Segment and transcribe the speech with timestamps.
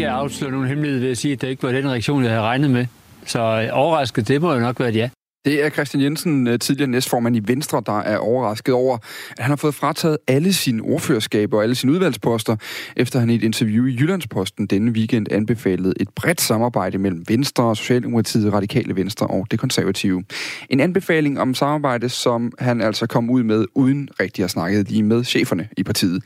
[0.00, 2.42] ikke afsløre nogen hemmelighed ved at sige, at det ikke var den reaktion, jeg havde
[2.42, 2.86] regnet med.
[3.26, 5.08] Så øh, overrasket, det må jo nok være et ja.
[5.44, 8.98] Det er Christian Jensen, øh, tidligere næstformand i Venstre, der er overrasket over,
[9.30, 12.56] at han har fået frataget alle sine ordførerskaber og alle sine udvalgsposter,
[12.96, 17.76] efter han i et interview i Jyllandsposten denne weekend anbefalede et bredt samarbejde mellem Venstre,
[17.76, 20.24] Socialdemokratiet, Radikale Venstre og det konservative.
[20.70, 25.02] En anbefaling om samarbejde, som han altså kom ud med uden rigtig at snakke lige
[25.02, 26.24] med cheferne i partiet.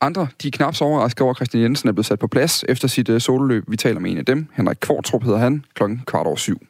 [0.00, 2.64] Andre, de er knap så overrasket over, at Christian Jensen er blevet sat på plads
[2.68, 3.64] efter sit øh, sololøb.
[3.68, 4.46] Vi taler med en af dem.
[4.54, 6.60] Henrik Kvartrup hedder han, klokken kvart over syv.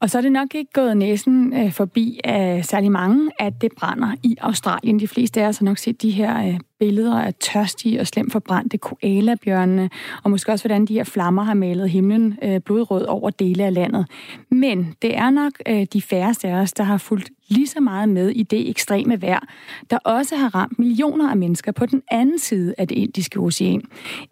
[0.00, 3.72] Og så er det nok ikke gået næsen øh, forbi af særlig mange, at det
[3.76, 5.00] brænder i Australien.
[5.00, 8.32] De fleste af os har nok set de her øh, billeder af tørstige og slemt
[8.32, 9.90] forbrændte koalabjørnene,
[10.22, 13.74] og måske også, hvordan de her flammer har malet himlen øh, blodrød over dele af
[13.74, 14.06] landet.
[14.50, 18.08] Men det er nok øh, de færreste af os, der har fulgt lige så meget
[18.08, 19.46] med i det ekstreme vejr,
[19.90, 23.82] der også har ramt millioner af mennesker på den anden side af det indiske ocean.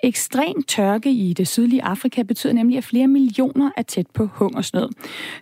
[0.02, 4.88] Ekstrem tørke i det sydlige Afrika betyder nemlig, at flere millioner er tæt på hungersnød.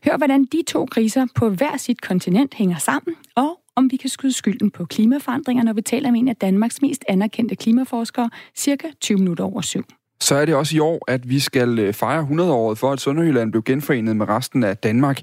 [0.04, 4.10] Hør, hvordan de to kriser på hver sit kontinent hænger sammen, og om vi kan
[4.10, 8.86] skyde skylden på klimaforandringer, når vi taler med en af Danmarks mest anerkendte klimaforskere, cirka
[9.00, 9.84] 20 minutter over syv.
[10.20, 13.52] Så er det også i år, at vi skal øh, fejre 100-året for, at Sønderjylland
[13.52, 15.20] blev genforenet med resten af Danmark.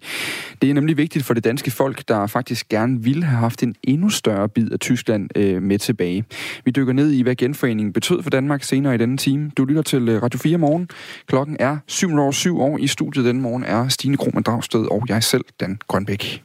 [0.61, 3.75] Det er nemlig vigtigt for det danske folk, der faktisk gerne ville have haft en
[3.83, 6.25] endnu større bid af Tyskland øh, med tilbage.
[6.65, 9.51] Vi dykker ned i, hvad genforeningen betød for Danmark senere i denne time.
[9.57, 10.89] Du lytter til øh, Radio 4 morgen.
[11.27, 15.45] Klokken er 7 år I studiet denne morgen er Stine Krohmann Dragsted og jeg selv,
[15.59, 16.43] Dan Grønbæk.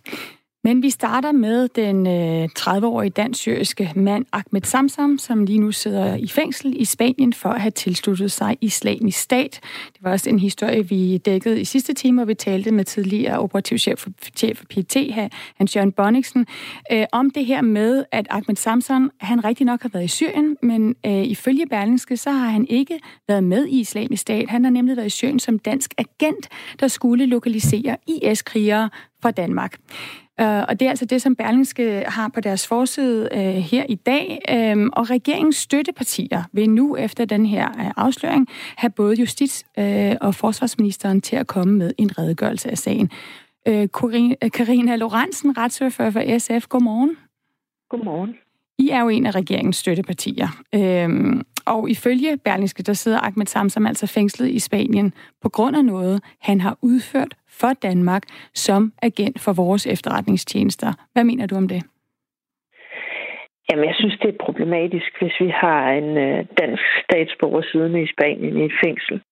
[0.67, 6.17] Men vi starter med den øh, 30-årige dansk-syriske mand Ahmed Samsam, som lige nu sidder
[6.17, 9.61] i fængsel i Spanien for at have tilsluttet sig islamisk stat.
[9.93, 13.39] Det var også en historie, vi dækkede i sidste time, hvor vi talte med tidligere
[13.39, 14.97] operativchef for, chef for PT,
[15.57, 16.47] Hans Jørgen Bonniksen,
[16.93, 20.57] øh, om det her med, at Ahmed Samsam, han rigtig nok har været i Syrien,
[20.63, 24.51] men øh, ifølge Berlingske, så har han ikke været med i islamisk stat.
[24.51, 26.49] Han har nemlig været i Syrien som dansk agent,
[26.81, 28.91] der skulle lokalisere IS-krigere
[29.23, 29.79] fra Danmark.
[30.43, 33.95] Uh, og det er altså det, som Berlingske har på deres forside uh, her i
[33.95, 34.41] dag.
[34.75, 40.17] Um, og regeringens støttepartier vil nu efter den her uh, afsløring have både justits- uh,
[40.21, 43.11] og forsvarsministeren til at komme med en redegørelse af sagen.
[43.69, 43.85] Uh,
[44.53, 47.17] Karina Lorentzen, retsordfører for SF, godmorgen.
[47.91, 48.35] Godmorgen.
[48.79, 50.49] I er jo en af regeringens støttepartier.
[50.75, 55.85] Øhm, og ifølge Berlingske, der sidder Ahmed Samsam altså fængslet i Spanien på grund af
[55.85, 58.23] noget, han har udført for Danmark
[58.55, 60.91] som agent for vores efterretningstjenester.
[61.13, 61.83] Hvad mener du om det?
[63.71, 68.13] Jamen, jeg synes, det er problematisk, hvis vi har en øh, dansk statsborger siddende i
[68.15, 69.23] Spanien i et fængsel.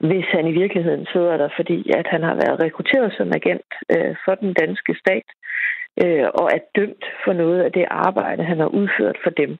[0.00, 4.14] Hvis han i virkeligheden sidder der, fordi at han har været rekrutteret som agent øh,
[4.24, 5.28] for den danske stat,
[6.02, 9.50] øh, og er dømt for noget af det arbejde, han har udført for dem.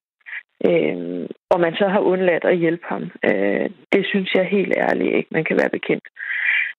[0.69, 3.03] Øh, og man så har undladt at hjælpe ham.
[3.28, 6.06] Øh, det synes jeg helt ærligt ikke, man kan være bekendt.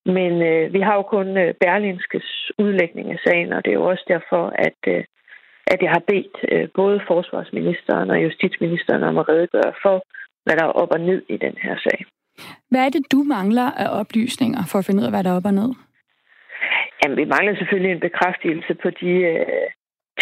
[0.05, 3.85] Men øh, vi har jo kun øh, Berlinskes udlægning af sagen, og det er jo
[3.85, 5.03] også derfor, at, øh,
[5.67, 10.03] at jeg har bedt øh, både forsvarsministeren og justitsministeren om at redegøre for,
[10.43, 12.05] hvad der er op og ned i den her sag.
[12.69, 15.37] Hvad er det, du mangler af oplysninger for at finde ud af, hvad der er
[15.37, 15.71] op og ned?
[16.99, 19.67] Jamen, vi mangler selvfølgelig en bekræftelse på de øh,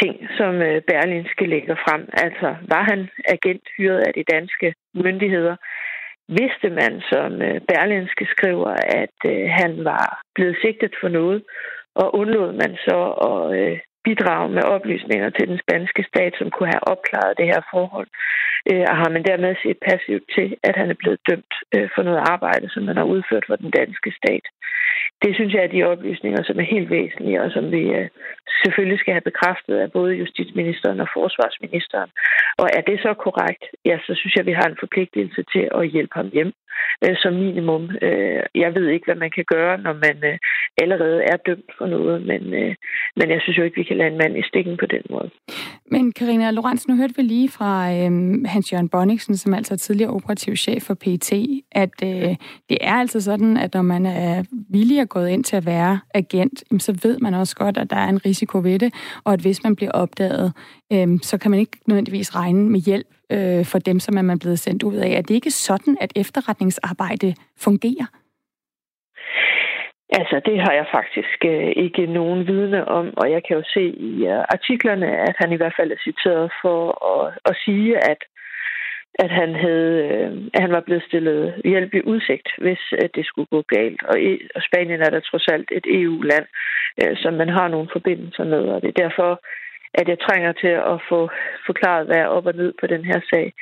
[0.02, 2.02] ting, som øh, Berlinske lægger frem.
[2.26, 3.00] Altså, var han
[3.36, 5.56] agent hyret af de danske myndigheder?
[6.28, 11.44] Vidste man, som øh, Berlinske skriver, at øh, han var blevet sigtet for noget,
[11.96, 13.00] og undlod man så
[13.32, 17.62] at øh, bidrage med oplysninger til den spanske stat, som kunne have opklaret det her
[17.74, 18.08] forhold.
[18.70, 22.04] Øh, og har man dermed set passivt til, at han er blevet dømt øh, for
[22.04, 24.46] noget arbejde, som man har udført for den danske stat.
[25.24, 28.10] Det synes jeg er de oplysninger, som er helt væsentlige, og som vi øh,
[28.64, 32.10] selvfølgelig skal have bekræftet af både justitsministeren og forsvarsministeren.
[32.62, 35.70] Og er det så korrekt, ja, så synes jeg, at vi har en forpligtelse til
[35.80, 36.54] at hjælpe ham hjem
[37.04, 37.84] øh, som minimum.
[38.02, 40.38] Øh, jeg ved ikke, hvad man kan gøre, når man øh,
[40.82, 42.76] allerede er dømt for noget, men, øh,
[43.16, 45.30] men jeg synes jo ikke, vi kan lade en mand i stikken på den måde.
[45.92, 48.12] Men Karina Lorenz, nu hørte vi lige fra øh,
[48.46, 51.32] Hans-Jørgen Bonniksen, som altså er tidligere operativ chef for PET,
[51.72, 52.36] at øh,
[52.70, 56.00] det er altså sådan, at når man er villig at gå ind til at være
[56.14, 58.94] agent, så ved man også godt, at der er en risiko ved det,
[59.24, 60.54] og at hvis man bliver opdaget,
[60.94, 64.40] øh, så kan man ikke nødvendigvis regne med hjælp øh, for dem, som er man
[64.40, 65.10] blevet sendt ud af.
[65.10, 68.08] Er det ikke sådan, at efterretningsarbejde fungerer?
[70.20, 73.84] Altså, det har jeg faktisk øh, ikke nogen vidne om, og jeg kan jo se
[74.12, 76.80] i øh, artiklerne, at han i hvert fald er citeret for
[77.14, 78.22] at, at sige, at
[79.20, 83.26] at han havde, øh, at han var blevet stillet hjælp i udsigt, hvis at det
[83.26, 84.04] skulle gå galt.
[84.04, 86.46] Og, e, og Spanien er da trods alt et EU-land,
[87.02, 89.42] øh, som man har nogle forbindelser med, og det er derfor,
[89.94, 91.30] at jeg trænger til at få
[91.66, 93.54] forklaret, hvad er op og ned på den her sag.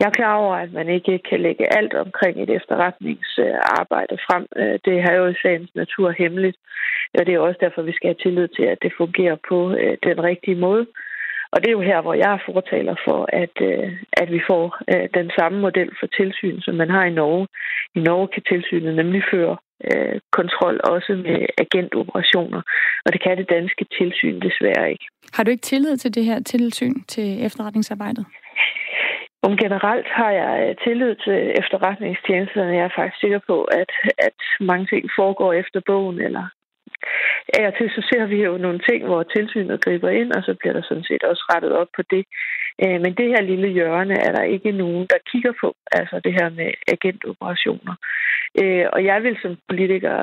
[0.00, 4.46] Jeg er klar over, at man ikke kan lægge alt omkring et efterretningsarbejde frem.
[4.56, 6.56] Øh, det er jo i sagens natur hemmeligt,
[7.18, 9.96] og det er også derfor, vi skal have tillid til, at det fungerer på øh,
[10.02, 10.86] den rigtige måde.
[11.52, 13.88] Og det er jo her, hvor jeg er fortaler for, at, øh,
[14.22, 17.46] at vi får øh, den samme model for tilsyn, som man har i Norge.
[17.94, 19.56] I Norge kan tilsynet nemlig føre
[19.90, 22.62] øh, kontrol også med agentoperationer,
[23.04, 25.06] og det kan det danske tilsyn desværre ikke.
[25.32, 28.24] Har du ikke tillid til det her tilsyn til efterretningsarbejdet?
[29.46, 32.76] Om generelt har jeg tillid til efterretningstjenesterne.
[32.78, 36.44] Jeg er faktisk sikker på, at, at mange ting foregår efter bogen, eller
[37.58, 40.54] af og til så ser vi jo nogle ting, hvor tilsynet griber ind, og så
[40.54, 42.24] bliver der sådan set også rettet op på det.
[42.82, 46.32] Øh, men det her lille hjørne er der ikke nogen, der kigger på, altså det
[46.32, 47.94] her med agentoperationer.
[48.60, 50.16] Øh, og jeg vil som politiker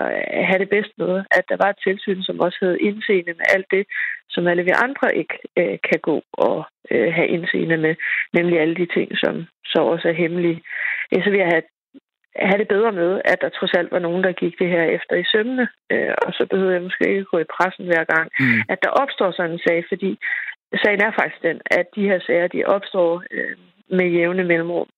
[0.47, 3.67] have det bedst med, at der var et tilsyn, som også havde indseende med alt
[3.71, 3.83] det,
[4.29, 7.95] som alle vi andre ikke øh, kan gå og øh, have indseende med,
[8.33, 10.61] nemlig alle de ting, som så også er hemmelige.
[11.23, 11.63] Så vil jeg have
[12.35, 15.15] have det bedre med, at der trods alt var nogen, der gik det her efter
[15.15, 18.61] i sømne, øh, og så behøvede jeg måske ikke gå i pressen hver gang, mm.
[18.69, 20.19] at der opstår sådan en sag, fordi
[20.83, 23.55] sagen er faktisk den, at de her sager, de opstår øh,
[23.97, 24.89] med jævne mellemrum.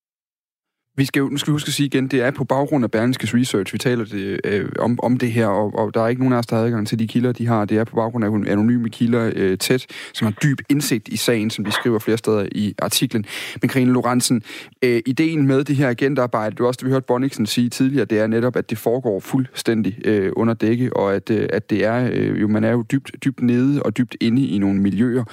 [0.96, 2.90] Vi skal jo, nu skal vi huske at sige igen, det er på baggrund af
[2.90, 6.20] Berlingskes Research, vi taler det, øh, om, om det her, og, og der er ikke
[6.22, 7.64] nogen af os, der har adgang til de kilder, de har.
[7.64, 11.50] Det er på baggrund af anonyme kilder øh, tæt, som har dyb indsigt i sagen,
[11.50, 13.24] som de skriver flere steder i artiklen.
[13.62, 14.42] Men Karine Lorentzen,
[14.82, 18.04] øh, ideen med det her agentarbejde, det var også det, vi hørte Bonniksen sige tidligere,
[18.04, 21.84] det er netop, at det foregår fuldstændig øh, under dække, og at, øh, at det
[21.84, 25.24] er øh, jo, man er jo dybt, dybt nede og dybt inde i nogle miljøer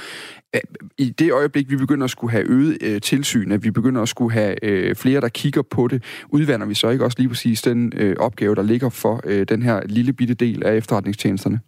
[0.98, 4.10] i det øjeblik, vi begynder at skulle have øget øh, tilsyn, at vi begynder at
[4.10, 7.62] skulle have øh, flere, der kigger på det, udvander vi så ikke også lige præcis
[7.62, 11.60] den øh, opgave, der ligger for øh, den her lille bitte del af efterretningstjenesterne?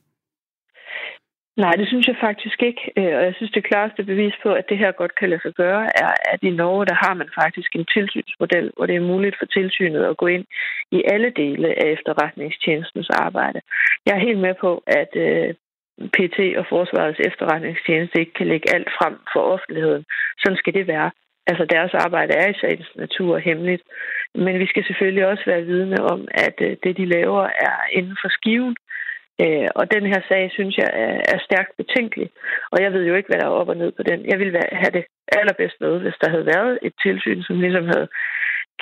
[1.57, 2.81] Nej, det synes jeg faktisk ikke.
[2.97, 5.53] Øh, og jeg synes, det klareste bevis på, at det her godt kan lade sig
[5.53, 9.35] gøre, er, at i Norge, der har man faktisk en tilsynsmodel, hvor det er muligt
[9.39, 10.45] for tilsynet at gå ind
[10.91, 13.59] i alle dele af efterretningstjenestens arbejde.
[14.05, 15.53] Jeg er helt med på, at øh,
[16.15, 20.05] PT og Forsvarets efterretningstjeneste ikke kan lægge alt frem for offentligheden.
[20.41, 21.11] Sådan skal det være.
[21.47, 23.83] Altså deres arbejde er i sagens natur hemmeligt.
[24.35, 28.17] Men vi skal selvfølgelig også være vidne om, at øh, det, de laver, er inden
[28.21, 28.75] for skiven.
[29.43, 30.89] Øh, og den her sag, synes jeg,
[31.33, 32.29] er stærkt betænkelig.
[32.71, 34.19] Og jeg ved jo ikke, hvad der er op og ned på den.
[34.31, 35.05] Jeg ville have det
[35.39, 38.07] allerbedst med, hvis der havde været et tilsyn, som ligesom havde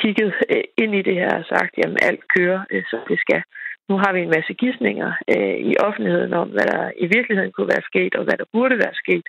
[0.01, 2.61] kigget øh, ind i det her og sagt, jamen alt kører,
[2.91, 3.41] som det skal.
[3.89, 7.73] Nu har vi en masse gissninger øh, i offentligheden om, hvad der i virkeligheden kunne
[7.75, 9.25] være sket, og hvad der burde være sket.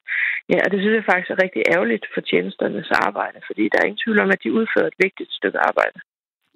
[0.52, 3.86] Ja, og det synes jeg faktisk er rigtig ærgerligt for tjenesternes arbejde, fordi der er
[3.86, 5.98] ingen tvivl om, at de udfører et vigtigt stykke arbejde.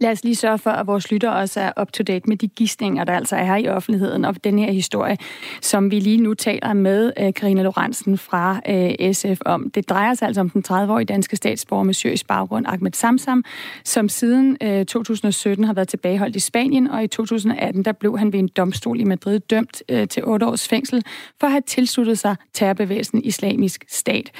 [0.05, 3.12] Lad os lige sørge for, at vores lytter også er up-to-date med de gissninger, der
[3.12, 5.17] altså er her i offentligheden, og den her historie,
[5.61, 9.71] som vi lige nu taler med øh, Karina Lorentzen fra øh, SF om.
[9.71, 13.45] Det drejer sig altså om den 30-årige danske statsborger med syrisk baggrund, Ahmed Samsam,
[13.85, 18.33] som siden øh, 2017 har været tilbageholdt i Spanien, og i 2018 der blev han
[18.33, 21.03] ved en domstol i Madrid dømt til 8 års fængsel
[21.41, 24.31] for at have tilsluttet sig terrorbevægelsen Islamisk Stat.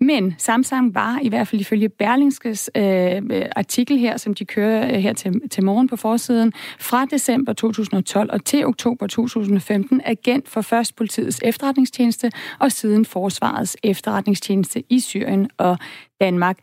[0.00, 3.22] Men Samsam var i hvert fald ifølge Berlingskes øh,
[3.56, 8.44] artikel her, som de kører her til, til morgen på forsiden, fra december 2012 og
[8.44, 12.30] til oktober 2015 agent for først politiets efterretningstjeneste
[12.60, 15.78] og siden forsvarets efterretningstjeneste i Syrien og
[16.20, 16.58] Danmark.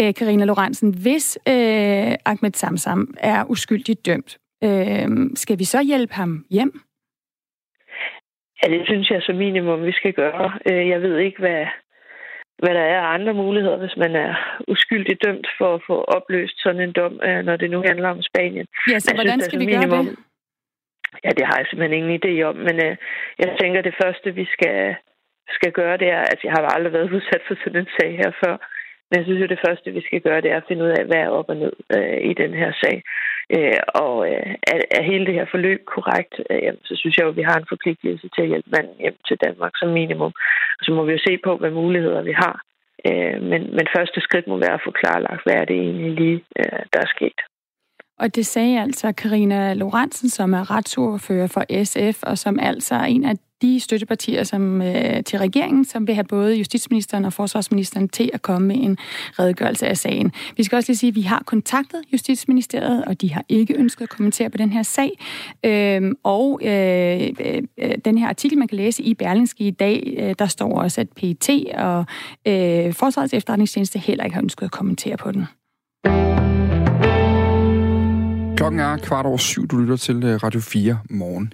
[0.00, 6.14] Øh, Karina Lorentzen, hvis øh, Ahmed Samsam er uskyldigt dømt, øh, skal vi så hjælpe
[6.14, 6.80] ham hjem?
[8.62, 10.52] Ja, det synes jeg som minimum, vi skal gøre.
[10.70, 11.66] Øh, jeg ved ikke, hvad,
[12.62, 14.32] hvad der er andre muligheder, hvis man er
[14.68, 18.22] uskyldigt dømt for at få opløst sådan en dom, øh, når det nu handler om
[18.22, 18.66] Spanien.
[18.92, 21.22] Ja, så hvordan synes, skal vi minimum, gøre det?
[21.24, 22.96] Ja, det har jeg simpelthen ingen idé om, men øh,
[23.42, 24.94] jeg tænker, det første, vi skal,
[25.56, 28.30] skal gøre, det er, at jeg har aldrig været udsat for sådan en sag her
[28.42, 28.54] før,
[29.08, 31.04] men jeg synes jo, det første, vi skal gøre, det er at finde ud af,
[31.04, 32.96] hvad er op og ned øh, i den her sag.
[33.50, 37.30] Øh, og øh, er, er hele det her forløb korrekt, øh, så synes jeg jo,
[37.30, 40.32] at vi har en forpligtelse til at hjælpe manden hjem til Danmark som minimum.
[40.78, 42.56] Og så må vi jo se på, hvad muligheder vi har.
[43.08, 46.40] Øh, men, men første skridt må være at få klarlagt, hvad er det egentlig lige,
[46.58, 47.38] øh, der er sket.
[48.18, 53.08] Og det sagde altså Karina Lorentzen, som er retsordfører for SF, og som altså er
[53.16, 58.08] en af de støttepartier som, øh, til regeringen, som vil have både justitsministeren og forsvarsministeren
[58.08, 58.98] til at komme med en
[59.38, 60.32] redegørelse af sagen.
[60.56, 64.02] Vi skal også lige sige, at vi har kontaktet Justitsministeriet, og de har ikke ønsket
[64.02, 65.10] at kommentere på den her sag.
[65.64, 67.30] Øh, og øh,
[67.78, 71.00] øh, den her artikel, man kan læse i Berlingske i dag, øh, der står også,
[71.00, 72.04] at PET og
[72.46, 75.46] øh, Forsvarets efterretningstjeneste heller ikke har ønsket at kommentere på den.
[78.56, 81.52] Klokken er kvart over syv, du lytter til øh, Radio 4 morgen.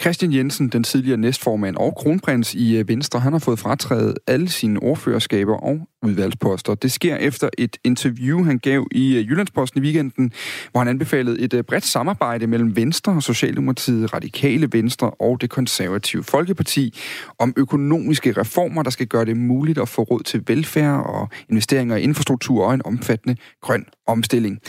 [0.00, 4.48] Christian Jensen, den tidligere næstformand og kronprins i øh, Venstre, han har fået fratrædet alle
[4.48, 6.74] sine ordførerskaber og udvalgsposter.
[6.74, 10.32] Det sker efter et interview, han gav i øh, Jyllandsposten i weekenden,
[10.70, 15.50] hvor han anbefalede et øh, bredt samarbejde mellem Venstre og Socialdemokratiet, Radikale Venstre og det
[15.50, 16.98] konservative Folkeparti
[17.38, 21.96] om økonomiske reformer, der skal gøre det muligt at få råd til velfærd og investeringer
[21.96, 24.60] i infrastruktur og en omfattende grøn omstilling.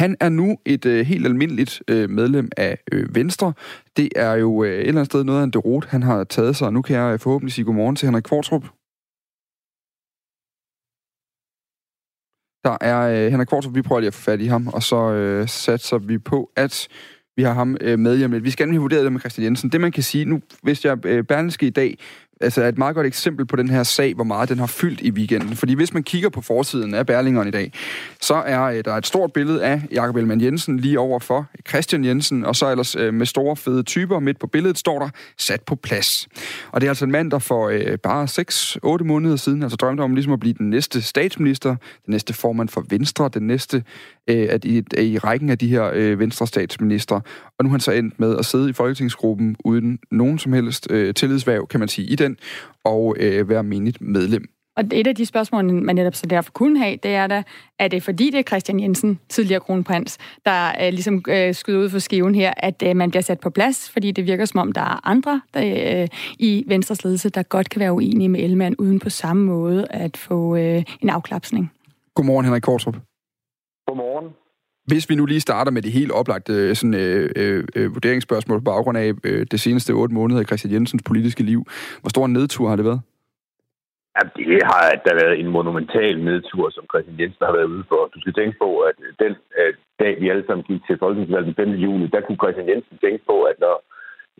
[0.00, 3.52] Han er nu et øh, helt almindeligt øh, medlem af øh, Venstre.
[3.96, 6.56] Det er jo øh, et eller andet sted noget af en derot, han har taget
[6.56, 6.72] sig.
[6.72, 8.62] Nu kan jeg øh, forhåbentlig sige godmorgen til Henrik Kvartrup.
[12.64, 15.12] Der er øh, Henrik Kvartrup, vi prøver lige at få fat i ham, og så
[15.12, 16.88] øh, satser vi på, at
[17.36, 18.44] vi har ham øh, med hjem.
[18.44, 19.72] Vi skal nemlig have vurderet det med Christian Jensen.
[19.72, 21.98] Det man kan sige, nu hvis jeg øh, Berlingske i dag
[22.40, 25.00] altså er et meget godt eksempel på den her sag, hvor meget den har fyldt
[25.00, 25.56] i weekenden.
[25.56, 27.72] Fordi hvis man kigger på forsiden af Berlingeren i dag,
[28.20, 32.04] så er øh, der et stort billede af Jakob Ellemann Jensen lige over for Christian
[32.04, 35.62] Jensen, og så ellers øh, med store fede typer midt på billedet står der sat
[35.62, 36.28] på plads.
[36.72, 38.24] Og det er altså en mand, der for øh, bare
[39.00, 41.70] 6-8 måneder siden altså drømte om ligesom at blive den næste statsminister,
[42.06, 43.84] den næste formand for Venstre, den næste
[44.30, 47.20] øh, at i, i rækken af de her øh, Venstre statsminister.
[47.58, 50.86] Og nu er han så endt med at sidde i folketingsgruppen uden nogen som helst
[50.90, 52.36] øh, tillidsværv, kan man sige, i den,
[52.84, 54.44] og øh, være menigt medlem.
[54.76, 57.42] Og et af de spørgsmål, man netop så derfor kunne have, det er da,
[57.78, 61.88] er det fordi det er Christian Jensen, tidligere kronprins, der øh, ligesom øh, skyder ud
[61.88, 64.72] for skiven her, at øh, man bliver sat på plads, fordi det virker som om,
[64.72, 66.08] der er andre der, øh,
[66.38, 70.16] i Venstres ledelse, der godt kan være uenige med Ellemann, uden på samme måde at
[70.16, 71.72] få øh, en afklapsning.
[72.14, 72.96] Godmorgen, Henrik Kortrup.
[73.90, 74.28] Godmorgen.
[74.90, 78.58] Hvis vi nu lige starter med det helt oplagte øh, sådan, øh, øh, øh, vurderingsspørgsmål
[78.60, 81.60] på baggrund af øh, det seneste otte måneder i Christian Jensens politiske liv.
[82.00, 83.00] Hvor stor en nedtur har det været?
[84.16, 88.00] Ja, det har der været en monumental nedtur, som Christian Jensen har været ude for.
[88.14, 91.74] Du skal tænke på, at den øh, dag, vi alle sammen gik til Folketingsvalget den
[91.74, 91.84] 5.
[91.86, 93.76] juni, der kunne Christian Jensen tænke på, at når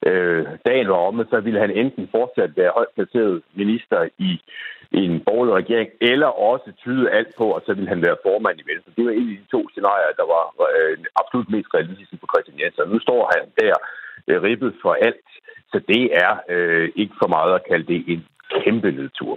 [0.08, 4.30] øh, dagen var omme, så ville han enten fortsat være højt placeret minister i,
[4.98, 8.56] i en borgerlig regering, eller også tyde alt på, at så ville han være formand
[8.60, 8.92] i Venstre.
[8.96, 10.44] Det var en af de to scenarier, der var
[10.76, 12.92] øh, absolut mest realistiske for Christian Jensen.
[12.94, 13.74] Nu står han der
[14.28, 15.28] øh, ribbet for alt,
[15.72, 18.22] så det er øh, ikke for meget at kalde det en
[18.54, 19.34] kæmpe nedtur.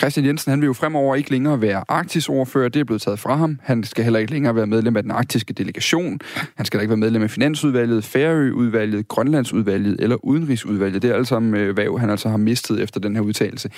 [0.00, 2.68] Christian Jensen han vil jo fremover ikke længere være arktisordfører.
[2.68, 3.58] Det er blevet taget fra ham.
[3.62, 6.20] Han skal heller ikke længere være medlem af den arktiske delegation.
[6.56, 11.02] Han skal ikke være medlem af Finansudvalget, Færøudvalget, Grønlandsudvalget eller Udenrigsudvalget.
[11.02, 13.70] Det er alt sammen øh, hvad han altså har mistet efter den her udtalelse.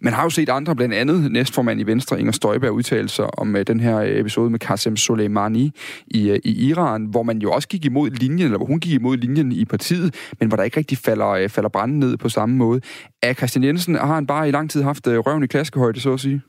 [0.00, 3.66] Man har jo set andre, blandt andet næstformand i Venstre, Inger Støjberg, udtalelser om øh,
[3.66, 5.72] den her øh, episode med Qasem Soleimani
[6.06, 8.92] i, øh, i Iran, hvor man jo også gik imod linjen, eller hvor hun gik
[8.92, 12.28] imod linjen i partiet, men hvor der ikke rigtig falder, øh, falder branden ned på
[12.28, 12.80] samme måde.
[13.22, 16.00] Er Christian Jensen, har han bare i lang tid haft øh, røven i klasse klaskehøjde,
[16.00, 16.40] så at sige?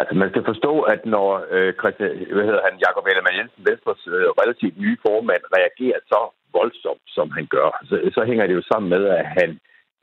[0.00, 4.02] Altså, man skal forstå, at når øh, Christian, hvad hedder han, Jakob Ellemann Jensen, Venstres
[4.16, 6.20] øh, relativt nye formand, reagerer så
[6.58, 9.50] voldsomt, som han gør, så, så hænger det jo sammen med, at han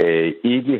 [0.04, 0.76] øh, ikke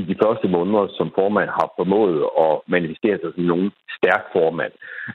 [0.00, 4.72] i de første måneder som formand har formået at manifestere sig som nogen stærk formand.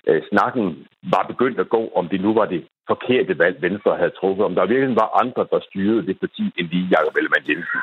[0.09, 0.65] Øh, snakken
[1.13, 4.55] var begyndt at gå, om det nu var det forkerte valg, Venstre havde truffet, om
[4.55, 7.79] der virkelig var andre, der styrede det parti, end lige Jacob Ellemann Jensen.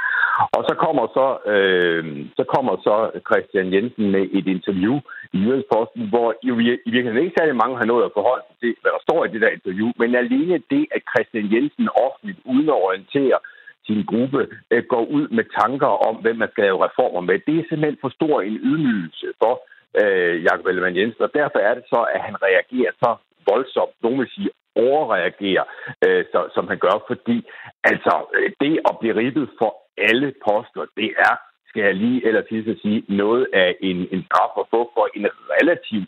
[0.56, 2.02] Og så kommer så, øh,
[2.38, 2.96] så kommer så
[3.28, 4.96] Christian Jensen med et interview
[5.34, 6.48] i Jyllandsposten, hvor i,
[6.88, 9.32] i virkeligheden ikke særlig mange har nået at forholde sig til, hvad der står i
[9.32, 13.38] det der interview, men alene det, at Christian Jensen offentligt, uden at orientere
[13.86, 14.40] sin gruppe,
[14.72, 18.02] øh, går ud med tanker om, hvem man skal lave reformer med, det er simpelthen
[18.04, 19.54] for stor en ydmygelse for
[20.00, 23.10] øh, Jacob Ellemann Jensen, og derfor er det så, at han reagerer så
[23.50, 24.50] voldsomt, nogen vil sige
[24.86, 25.64] overreagerer,
[26.06, 27.36] øh, så, som han gør, fordi
[27.84, 29.72] altså øh, det at blive ribbet for
[30.08, 31.34] alle poster, det er,
[31.68, 35.08] skal jeg lige eller til at sige, noget af en, en straf at få for
[35.16, 36.02] en relativ,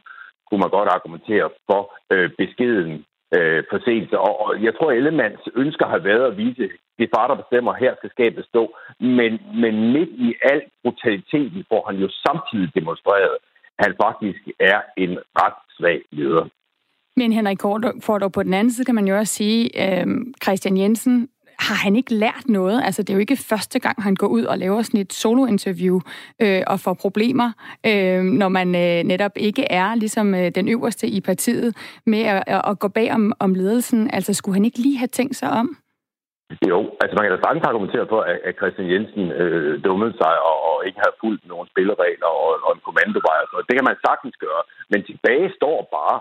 [0.46, 3.04] kunne man godt argumentere for, øh, beskeden
[3.36, 4.18] øh, forseelse.
[4.18, 7.94] Og, og jeg tror, Ellemands ønsker har været at vise, det far, der bestemmer, her
[7.96, 8.76] skal skabet stå.
[9.00, 13.36] Men, men midt i al brutaliteten får han jo samtidig demonstreret,
[13.78, 16.46] at han faktisk er en ret svag leder.
[17.16, 20.06] Men Henrik Kvartrup, på den anden side kan man jo også sige, øh,
[20.42, 21.28] Christian Jensen
[21.68, 22.82] har han ikke lært noget?
[22.84, 26.00] Altså, det er jo ikke første gang, han går ud og laver sådan et solo-interview
[26.42, 27.48] øh, og får problemer,
[27.86, 31.70] øh, når man øh, netop ikke er ligesom øh, den øverste i partiet
[32.06, 34.10] med at, at gå bag om, om ledelsen.
[34.16, 35.76] Altså, skulle han ikke lige have tænkt sig om?
[36.72, 40.34] Jo, altså man kan da sagtens argumentere for, at, at Christian Jensen øh, dummede sig
[40.50, 43.40] og, og ikke har fulgt nogen spilleregler og, og en kommandovej.
[43.50, 44.62] Så det kan man sagtens gøre.
[44.90, 46.16] Men tilbage står bare,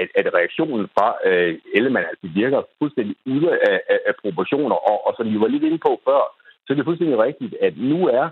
[0.00, 4.76] at, at reaktionen fra øh, Ellemann altså virker fuldstændig ude af, af, af proportioner.
[4.90, 6.22] Og, og som vi var lidt inde på før,
[6.64, 8.26] så er det fuldstændig rigtigt, at nu er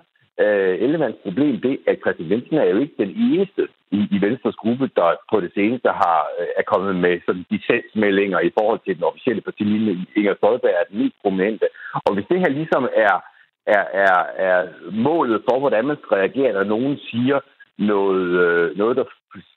[0.45, 4.57] øh, Ellemanns problem det, at Christian Jensen er jo ikke den eneste, i, i Venstres
[4.62, 8.97] gruppe, der på det seneste har, øh, er kommet med sådan dissensmeldinger i forhold til
[8.97, 10.07] den officielle partilinje.
[10.16, 11.66] Inger Støjberg er den mest prominente.
[12.07, 13.16] Og hvis det her ligesom er,
[13.66, 14.16] er, er,
[14.49, 14.59] er
[15.09, 17.38] målet for, hvordan man skal reagere, når nogen siger
[17.78, 19.05] noget, øh, noget der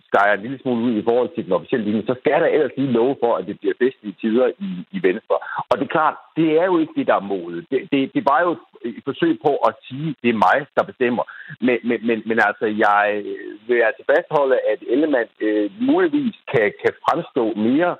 [0.09, 2.77] skærer en lille smule ud i forhold til den officielle linje, så skal der ellers
[2.77, 3.75] lige love for, at det bliver
[4.09, 5.37] i tider i, i Venstre.
[5.69, 7.65] Og det er klart, det er jo ikke det, der er målet.
[7.71, 8.51] Det, det, det var jo
[8.85, 11.23] et forsøg på at sige, at det er mig, der bestemmer.
[11.65, 13.23] Men, men, men, men altså, jeg
[13.67, 17.95] vil altså fastholde, at Ellemann øh, muligvis kan, kan fremstå mere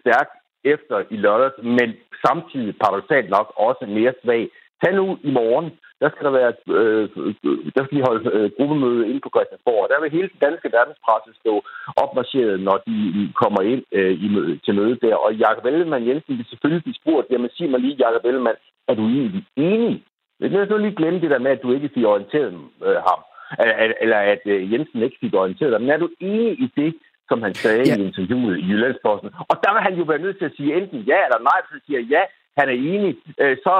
[0.00, 0.28] stærk
[0.64, 1.88] efter i lørdags, men
[2.26, 4.48] samtidig paradoxalt nok også mere svag.
[4.82, 5.68] Tag nu i morgen,
[6.00, 7.04] der skal der være, øh,
[7.74, 9.88] der skal de holde øh, gruppemøde inde på Christiansborg.
[9.92, 11.54] Der vil hele den danske verdenspresse stå
[12.02, 12.96] opmarcheret, når de
[13.42, 15.14] kommer ind øh, i møde, til møde der.
[15.24, 18.94] Og Jakob Ellemann Jensen vil selvfølgelig blive spurgt, jamen sig mig lige, Jakob Ellemann, er
[18.94, 20.02] du egentlig enig?
[20.40, 22.52] Lad os nu lige glemme det der med, at du ikke fik orienteret
[22.86, 23.20] øh, ham.
[24.02, 25.80] Eller at øh, Jensen ikke fik orienteret dig.
[25.80, 26.94] Men er du enig i det,
[27.28, 27.96] som han sagde ja.
[27.96, 29.30] i interviewet i Jyllandsposten?
[29.50, 31.74] Og der vil han jo være nødt til at sige enten ja eller nej, så
[31.86, 32.22] siger ja,
[32.58, 33.74] han er enig, øh, så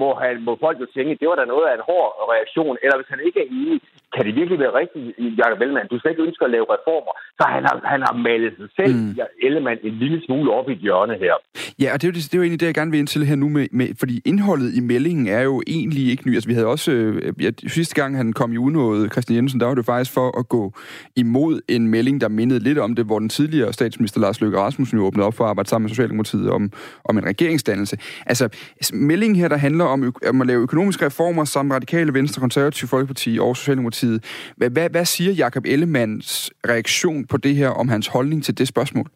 [0.00, 2.76] må, han, må folk jo tænke, det var da noget af en hård reaktion.
[2.82, 3.78] Eller hvis han ikke er enig,
[4.14, 5.04] kan det virkelig være rigtigt,
[5.40, 5.88] Jacob Ellemann?
[5.92, 7.12] Du skal ikke ønske at lave reformer.
[7.38, 9.18] Så han har, han har malet sig selv, mm.
[9.46, 11.34] Ellemann, en lille smule op i et hjørne her.
[11.82, 13.26] Ja, og det er jo, det er jo egentlig det, jeg gerne vil ind til
[13.30, 16.34] her nu, med, med, fordi indholdet i meldingen er jo egentlig ikke ny.
[16.34, 19.66] Altså, vi havde også, øh, ja, sidste gang han kom i unåde, Christian Jensen, der
[19.66, 20.72] var det faktisk for at gå
[21.16, 24.98] imod en melding, der mindede lidt om det, hvor den tidligere statsminister Lars Løkke Rasmussen
[24.98, 26.72] jo åbnede op for at arbejde sammen med Socialdemokratiet om,
[27.04, 27.96] om en regeringsdannelse.
[28.26, 28.48] Altså,
[28.92, 33.38] meldingen her, der handler om, om at lave økonomiske reformer, som Radikale Venstre, Konservative Folkeparti
[33.40, 34.18] og Socialdemokratiet.
[34.56, 38.68] Hvad, hvad, hvad siger Jakob Ellemanns reaktion på det her, om hans holdning til det
[38.68, 39.06] spørgsmål?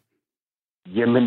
[0.99, 1.23] Jamen,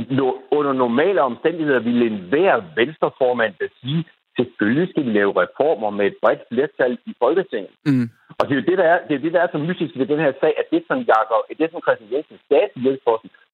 [0.59, 4.05] under normale omstændigheder ville enhver venstreformand da sige,
[4.37, 7.73] selvfølgelig skal vi lave reformer med et bredt flertal i Folketinget.
[7.87, 8.09] Mm.
[8.39, 10.07] Og det er jo det, der er, det er, det, der er så mystisk ved
[10.13, 12.99] den her sag, at det, som Jacob, det, som Christian Jensen sagde til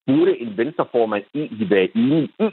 [0.07, 2.47] burde en venstreformand egentlig være enig i.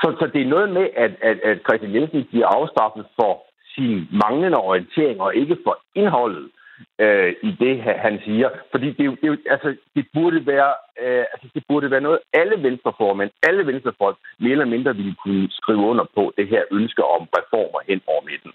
[0.00, 3.42] Så, så det er noget med, at, at, at Christian Jensen bliver afstraffet for
[3.74, 6.50] sin manglende orientering og ikke for indholdet
[6.98, 8.48] øh, i det, han siger.
[8.70, 13.30] Fordi det, det, altså, det, burde være, øh, altså, det burde være noget, alle venstreformænd,
[13.48, 17.80] alle venstrefolk mere eller mindre ville kunne skrive under på det her ønske om reformer
[17.88, 18.52] hen over midten.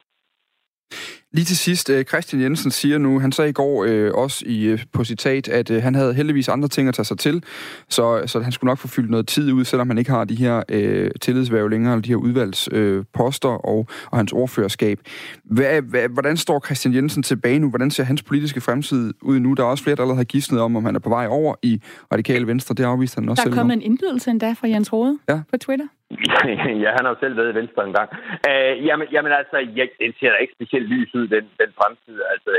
[1.34, 4.64] Lige til sidst, øh, Christian Jensen siger nu, han sagde i går øh, også i,
[4.64, 7.44] øh, på citat, at øh, han havde heldigvis andre ting at tage sig til,
[7.90, 10.36] så, så han skulle nok få fyldt noget tid ud, selvom han ikke har de
[10.36, 15.00] her øh, tillidsværv længere, eller de her udvalgsposter øh, og, og hans ordførerskab.
[15.44, 17.70] Hvad, hvad, hvordan står Christian Jensen tilbage nu?
[17.70, 19.54] Hvordan ser hans politiske fremtid ud nu?
[19.54, 21.56] Der er også flere, der allerede har gidsnet om, om han er på vej over
[21.62, 22.76] i Radikale Venstre.
[22.76, 25.40] Det afviste han også Der er kommet en indbydelse endda fra Jens Rode ja.
[25.52, 25.86] på Twitter.
[26.84, 28.10] ja, han har jo selv været i Venstre en gang.
[28.50, 32.18] Øh, jamen, jamen altså, ja, den ser da ikke specielt lys ud, den, den fremtid.
[32.34, 32.52] Altså,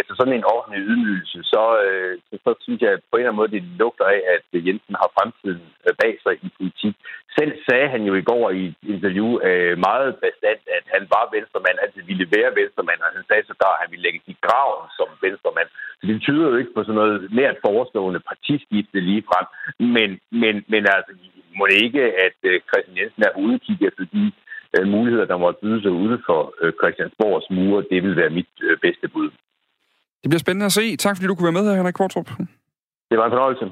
[0.00, 3.40] efter sådan en ordentlig ydmygelse, så, øh, så, så synes jeg på en eller anden
[3.42, 6.94] måde, det lugter af, at Jensen har fremtiden øh, bag sig i politik.
[7.38, 11.24] Selv sagde han jo i går i et interview øh, meget bestandt, at han var
[11.34, 14.36] venstremand, han ville være venstremand, og han sagde så der, at han ville lægge i
[14.46, 15.68] graven som venstremand.
[15.98, 19.46] Så det tyder jo ikke på sådan noget nært forestående partiskifte ligefrem.
[19.96, 20.10] Men,
[20.42, 21.12] men, men altså,
[21.58, 24.22] må det ikke, at øh, Christian Jensen er udkig efter de
[24.74, 27.84] øh, muligheder, der måtte byde sig ude for øh, Christiansborgs mure.
[27.90, 29.30] Det vil være mit øh, bedste bud.
[30.22, 30.96] Det bliver spændende at se.
[30.96, 32.28] Tak fordi du kunne være med her, Henrik Kvartrup.
[33.12, 33.66] Det var en fornøjelse.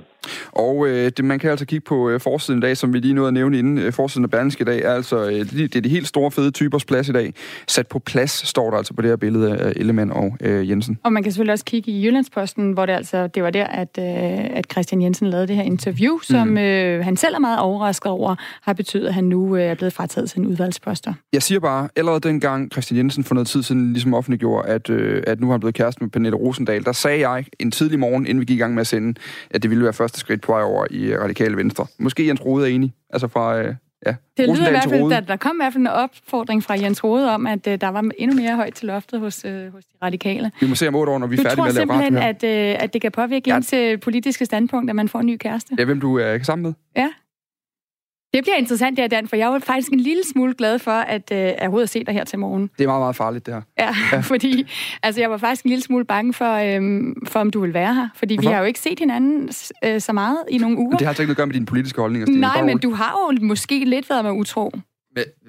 [0.53, 3.15] Og øh, det, man kan altså kigge på øh, forsiden i dag, som vi lige
[3.15, 3.79] nåede at nævne inden.
[3.79, 6.31] Øh, forsiden af Berlingske i dag er altså, øh, det, det er de helt store
[6.31, 7.35] fede typers plads i dag.
[7.69, 10.99] Sat på plads står der altså på det her billede af Ellemann og øh, Jensen.
[11.05, 13.99] Og man kan selvfølgelig også kigge i Jyllandsposten, hvor det altså, det var der, at,
[13.99, 16.59] øh, at Christian Jensen lavede det her interview, som mm.
[16.59, 19.93] øh, han selv er meget overrasket over, har betydet, at han nu øh, er blevet
[19.93, 21.13] frataget sin udvalgsposter.
[21.33, 25.23] Jeg siger bare, allerede dengang Christian Jensen for noget tid siden ligesom offentliggjorde, at, øh,
[25.27, 28.27] at nu har han blevet kæreste med Pernille Rosendal, der sagde jeg en tidlig morgen,
[28.27, 30.53] inden vi gik i gang med at sende, at det ville være første skridt på
[30.53, 31.87] vej over i Radikale Venstre.
[31.99, 32.95] Måske Jens Rode er enig.
[33.11, 33.75] Altså fra, øh,
[34.07, 36.75] ja, det lyder i hvert fald, at der kom i hvert fald en opfordring fra
[36.75, 39.85] Jens Rode om, at uh, der var endnu mere højt til loftet hos, uh, hos
[39.85, 40.51] de radikale.
[40.61, 42.01] Vi må se om otte år, når vi er færdige med at lave Du tror
[42.01, 43.57] simpelthen, at, uh, at det kan påvirke ja.
[43.57, 45.75] ens politiske standpunkt, at man får en ny kæreste?
[45.79, 46.73] Ja, hvem du er uh, sammen med?
[46.97, 47.09] Ja.
[48.35, 50.91] Det bliver interessant, det her, Dan, for jeg var faktisk en lille smule glad for,
[50.91, 52.71] at øh, jeg overhovedet se dig her til morgen.
[52.79, 53.63] Det er meget, meget farligt, det her.
[53.79, 54.21] Ja, ja.
[54.33, 54.71] fordi
[55.03, 57.95] altså, jeg var faktisk en lille smule bange for, øh, for om du vil være
[57.95, 58.09] her.
[58.15, 58.51] Fordi Hvorfor?
[58.51, 59.51] vi har jo ikke set hinanden
[59.85, 60.91] øh, så meget i nogle uger.
[60.91, 62.41] Men det har altså ikke noget at gøre med dine politiske holdninger, Stine.
[62.41, 64.73] Nej, men du har jo måske lidt været med utro.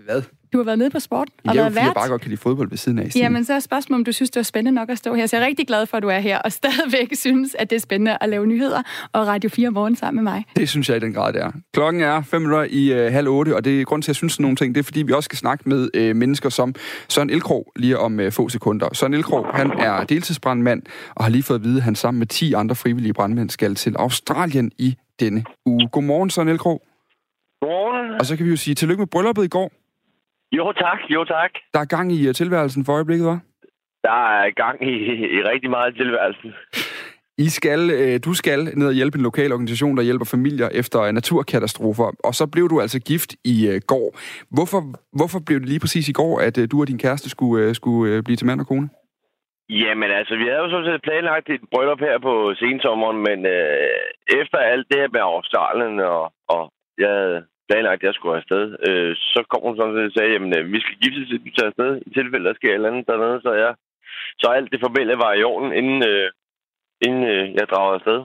[0.06, 0.22] Hvad?
[0.54, 1.86] Du har været nede på sport og været vært.
[1.86, 3.16] Jeg bare godt kan lide fodbold ved siden af.
[3.16, 5.28] Jamen, så er spørgsmålet, om du synes, det er spændende nok at stå her.
[5.28, 7.76] Så jeg er rigtig glad for, at du er her, og stadigvæk synes, at det
[7.76, 8.82] er spændende at lave nyheder
[9.14, 10.46] og Radio 4 morgen sammen med mig.
[10.56, 11.52] Det synes jeg i den grad, det er.
[11.74, 14.16] Klokken er fem minutter i øh, halv otte, og det er grund til, at jeg
[14.16, 14.76] synes sådan nogle ting.
[14.76, 16.76] Det er, fordi vi også skal snakke med øh, mennesker som
[17.10, 18.90] Søren Elkrog lige om øh, få sekunder.
[18.94, 20.82] Søren Elkrog, han er deltidsbrandmand
[21.16, 23.76] og har lige fået at vide, at han sammen med 10 andre frivillige brandmænd skal
[23.76, 25.90] til Australien i denne uge.
[25.92, 26.82] Godmorgen, Søren Elkrog.
[27.62, 28.20] Godmorgen.
[28.20, 29.72] Og så kan vi jo sige tillykke med brylluppet i går.
[30.52, 31.52] Jo tak, jo tak.
[31.74, 33.40] Der er gang i uh, tilværelsen for øjeblikket, hva'?
[34.04, 34.96] Der er gang i,
[35.38, 36.54] i rigtig meget tilværelsen.
[37.38, 41.12] I skal, øh, du skal ned og hjælpe en lokal organisation, der hjælper familier efter
[41.12, 42.12] naturkatastrofer.
[42.28, 44.08] Og så blev du altså gift i øh, går.
[44.56, 44.82] Hvorfor,
[45.18, 47.76] hvorfor blev det lige præcis i går, at øh, du og din kæreste skulle, øh,
[47.76, 48.90] skulle øh, blive til mand og kone?
[49.70, 54.42] Jamen altså, vi havde jo sådan set planlagt et bryllup her på sensommeren, men øh,
[54.42, 56.64] efter alt det her med Australien, og, og
[56.98, 57.40] jeg havde
[57.72, 58.64] planlagt, at jeg skulle afsted.
[58.88, 61.72] Øh, så kom hun sådan set og sagde, at vi skal giftes, til vi tager
[61.72, 63.38] afsted, i tilfælde, der sker et eller andet dernede.
[63.46, 63.72] Så, jeg,
[64.42, 66.28] så alt det formelle var i orden, inden, øh,
[67.06, 68.20] inden øh, jeg drager afsted.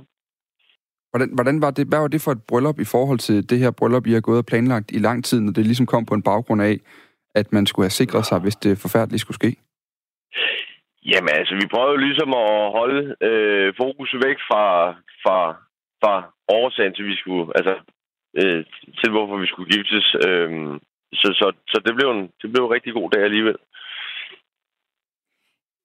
[1.12, 3.70] Hvordan, hvordan var det, hvad var det for et bryllup i forhold til det her
[3.78, 6.26] bryllup, I har gået og planlagt i lang tid, når det ligesom kom på en
[6.30, 6.76] baggrund af,
[7.34, 9.50] at man skulle have sikret sig, hvis det forfærdeligt skulle ske?
[11.12, 14.64] Jamen altså, vi prøver jo ligesom at holde øh, fokus væk fra,
[15.22, 15.38] fra,
[16.02, 16.14] fra
[16.58, 17.74] årsagen til, vi skulle, altså
[18.40, 18.64] øh,
[18.98, 20.06] til, hvorfor vi skulle giftes.
[20.26, 20.50] Øh,
[21.20, 23.58] så, så, så det, blev en, det blev en rigtig god dag alligevel.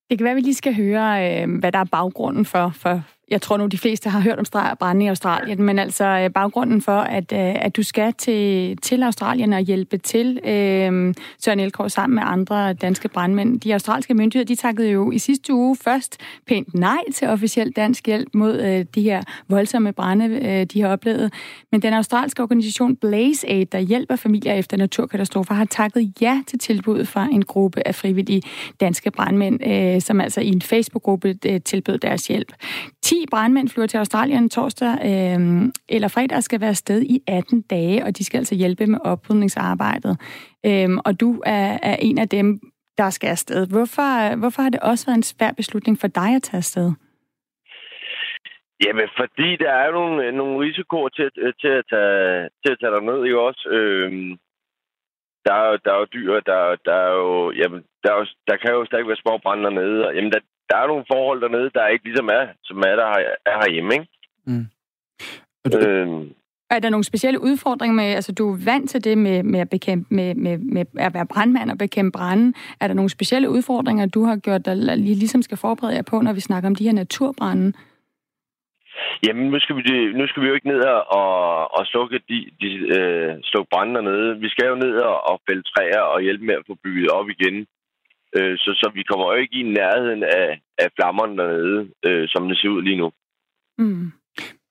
[0.10, 2.96] Det kan være, at vi lige skal høre, øh, hvad der er baggrunden for, for
[3.32, 6.82] jeg tror nu, de fleste har hørt om brænde i Australien, men altså øh, baggrunden
[6.82, 11.88] for, at, øh, at du skal til, til Australien og hjælpe til, øh, Søren Elkår
[11.88, 13.60] sammen med andre danske brandmænd.
[13.60, 18.06] De australske myndigheder, de takkede jo i sidste uge først pænt nej til officiel dansk
[18.06, 21.34] hjælp mod øh, de her voldsomme brænde, øh, de har oplevet.
[21.72, 26.60] Men den australske organisation Blaze Aid, der hjælper familier efter naturkatastrofer, har takket ja til
[26.60, 28.42] tilbuddet fra en gruppe af frivillige
[28.80, 32.54] danske brandmænd, øh, som altså i en Facebook-gruppe øh, tilbød deres hjælp.
[33.04, 35.40] 10 brandmænd flyver til Australien torsdag øh,
[35.90, 40.14] eller fredag skal være sted i 18 dage, og de skal altså hjælpe med oprydningsarbejdet.
[40.66, 42.60] Øh, og du er, er en af dem,
[42.98, 43.68] der skal afsted.
[43.68, 46.92] Hvorfor, hvorfor har det også været en svær beslutning for dig at tage afsted?
[48.86, 52.80] Jamen, fordi der er nogle, øh, nogle risikoer til, øh, til, at tage, til at
[52.80, 53.64] tage derned, ned, ikke også?
[53.78, 54.32] Øhm,
[55.46, 58.58] der, er, der er jo dyr, der, der er jo, jamen, der, er jo, der
[58.58, 60.40] kan jo stadig være små brænder nede, og jamen, der,
[60.72, 63.08] der er nogle forhold dernede, der ikke ligesom er, som er der
[63.52, 64.08] er herhjemme, ikke?
[64.46, 64.66] Mm.
[65.76, 66.34] Øhm.
[66.70, 69.70] Er der nogle specielle udfordringer med, altså du er vant til det med, med, at,
[69.70, 72.54] bekæmpe, med, med, med at være brandmand og bekæmpe branden.
[72.82, 76.22] Er der nogle specielle udfordringer, du har gjort, der lige ligesom skal forberede jer på,
[76.22, 77.74] når vi snakker om de her naturbrænde?
[79.28, 79.82] Jamen, nu skal vi,
[80.20, 80.82] nu skal vi jo ikke ned
[81.20, 84.40] og, og slukke, de, de, øh, slukke branden dernede.
[84.40, 87.30] Vi skal jo ned og, og fælde træer og hjælpe med at få bygget op
[87.30, 87.68] igen.
[88.36, 92.48] Øh, så, så vi kommer jo ikke i nærheden af, af flammerne dernede, øh, som
[92.48, 93.12] det ser ud lige nu.
[93.78, 94.12] Mm.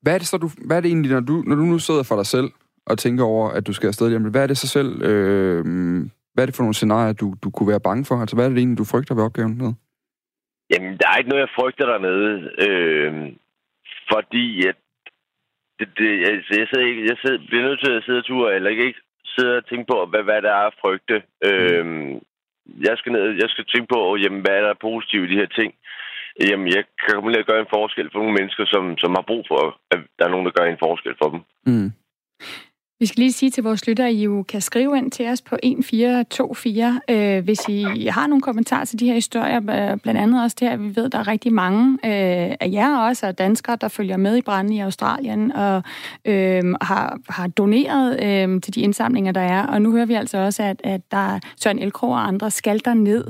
[0.02, 2.02] Hvad er det så, du, hvad er det egentlig, når du, når du nu sidder
[2.02, 2.48] for dig selv
[2.86, 5.64] og tænker over, at du skal afsted hjem, hvad er det så selv, øh,
[6.32, 8.14] hvad er det for nogle scenarier, du, du kunne være bange for?
[8.14, 9.74] Altså, hvad er det egentlig, du frygter ved opgaven dernede?
[10.70, 12.32] Jamen, der er ikke noget, jeg frygter dernede,
[12.66, 13.12] øh,
[14.12, 14.76] fordi at
[15.78, 18.54] det, det, altså, jeg, sidder ikke, jeg sidder, bliver nødt til at sidde og ture,
[18.54, 19.00] eller ikke
[19.34, 21.16] sidde og tænke på, hvad, hvad der er at frygte.
[21.44, 21.48] Mm.
[21.48, 21.86] Øh,
[22.88, 25.50] jeg skal, ned, jeg skal tænke på, jamen, hvad er der positivt i de her
[25.58, 25.70] ting.
[26.48, 29.24] Jamen, jeg kan komme til at gøre en forskel for nogle mennesker, som, som har
[29.30, 29.60] brug for,
[29.94, 31.40] at der er nogen, der gør en forskel for dem.
[31.70, 31.90] Mm.
[33.00, 35.42] Vi skal lige sige til vores lyttere, at I jo kan skrive ind til os
[35.42, 39.60] på 1424, øh, hvis I har nogle kommentarer til de her historier.
[39.96, 42.96] Blandt andet også det her, vi ved, at der er rigtig mange øh, af jer
[42.96, 45.82] også, og danskere, der følger med i branden i Australien, og
[46.24, 49.66] øh, har, har doneret øh, til de indsamlinger, der er.
[49.66, 52.80] Og nu hører vi altså også, at, at der er Søren Elkrog og andre skal
[52.84, 53.24] der ned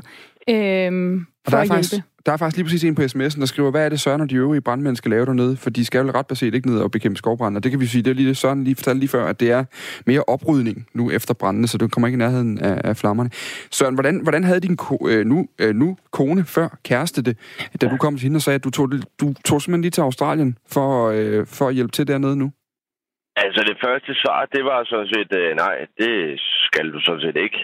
[0.48, 2.06] øh, for at faktisk, hjælpe.
[2.26, 4.30] Der er faktisk lige præcis en på sms'en, der skriver, hvad er det Søren og
[4.30, 5.56] de øvrige brandmænd skal lave dernede?
[5.56, 7.56] For de skal jo ret baseret ikke ned og bekæmpe skovbrænd.
[7.56, 9.40] Og det kan vi sige, det er lige det Søren lige fortalte lige før, at
[9.40, 9.64] det er
[10.06, 13.30] mere oprydning nu efter brændene, så du kommer ikke i nærheden af, af flammerne.
[13.70, 17.38] Søren, hvordan, hvordan havde din ko, øh, nu, øh, nu kone før kæreste det,
[17.80, 18.88] da du kom til hende og sagde, at du tog,
[19.20, 22.52] du tog simpelthen lige til Australien for, øh, for at hjælpe til dernede nu?
[23.36, 27.36] Altså det første svar, det var sådan set, øh, nej, det skal du sådan set
[27.36, 27.60] ikke.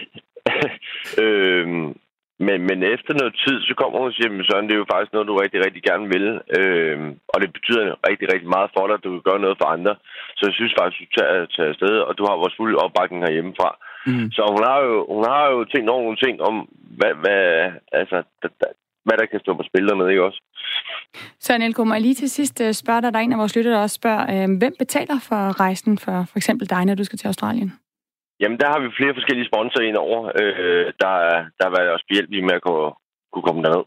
[1.23, 1.95] øhm,
[2.45, 5.13] men, men efter noget tid, så kommer hun og siger, at det er jo faktisk
[5.13, 6.27] noget, du rigtig, rigtig gerne vil.
[6.57, 6.97] Øh,
[7.33, 9.93] og det betyder rigtig, rigtig meget for dig, at du kan gøre noget for andre.
[10.37, 13.69] Så jeg synes faktisk, du tager, tager afsted, og du har vores fulde opbakning herhjemmefra.
[14.07, 14.27] Mm.
[14.35, 16.55] Så hun har, jo, hun har jo tænkt over nogle ting om,
[16.99, 17.43] hvad, hvad,
[17.99, 18.67] altså, da, da,
[19.05, 20.41] hvad der kan stå på spil dernede, ikke også?
[21.39, 23.55] Søren Elko, må jeg lige til sidst øh, spørge dig, der er en af vores
[23.55, 27.03] lyttere, der også spørger, øh, hvem betaler for rejsen for for eksempel dig, når du
[27.03, 27.71] skal til Australien?
[28.41, 31.13] Jamen, der har vi flere forskellige sponsorer ind over, øh, der,
[31.57, 32.91] der har været også behjælpelige med at kunne,
[33.31, 33.83] kunne komme derned.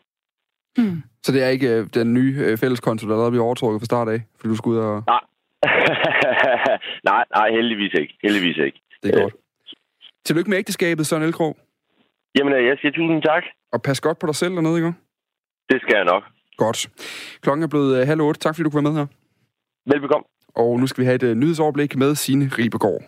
[0.78, 1.02] Mm.
[1.24, 4.08] Så det er ikke øh, den nye øh, fælleskonto, der allerede bliver overtrukket fra start
[4.08, 5.02] af, fordi du skal ud og...
[5.14, 5.22] Nej.
[7.10, 8.14] nej, nej, heldigvis ikke.
[8.22, 8.78] Heldigvis ikke.
[9.02, 9.34] Det er godt.
[10.24, 11.56] Tillykke med ægteskabet, Søren Elkrog.
[12.38, 13.44] Jamen, øh, jeg siger tusind tak.
[13.72, 14.92] Og pas godt på dig selv dernede, ikke?
[15.70, 16.22] Det skal jeg nok.
[16.56, 16.88] Godt.
[17.42, 18.40] Klokken er blevet uh, halv otte.
[18.40, 19.06] Tak fordi du kunne være med her.
[19.92, 20.24] Velbekomme.
[20.54, 23.02] Og nu skal vi have et uh, nyhedsoverblik med Signe Ribegaard.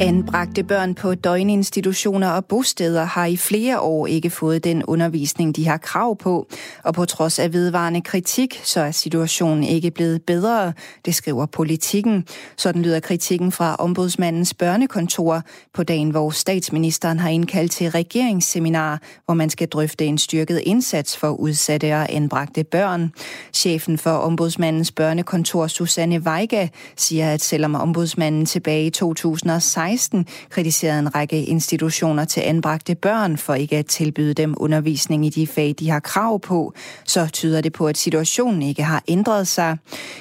[0.00, 5.66] Anbragte børn på døgninstitutioner og bosteder har i flere år ikke fået den undervisning, de
[5.66, 6.48] har krav på,
[6.82, 10.72] og på trods af vedvarende kritik, så er situationen ikke blevet bedre,
[11.04, 12.24] det skriver politikken.
[12.56, 15.42] Sådan lyder kritikken fra ombudsmandens børnekontor
[15.74, 21.16] på dagen, hvor statsministeren har indkaldt til regeringsseminar, hvor man skal drøfte en styrket indsats
[21.16, 23.12] for udsatte og anbragte børn.
[23.52, 30.98] Chefen for ombudsmandens børnekontor, Susanne Weige, siger, at selvom ombudsmanden tilbage i 2016 2016 kritiserede
[30.98, 35.74] en række institutioner til anbragte børn for ikke at tilbyde dem undervisning i de fag,
[35.78, 36.72] de har krav på,
[37.04, 39.76] så tyder det på, at situationen ikke har ændret sig.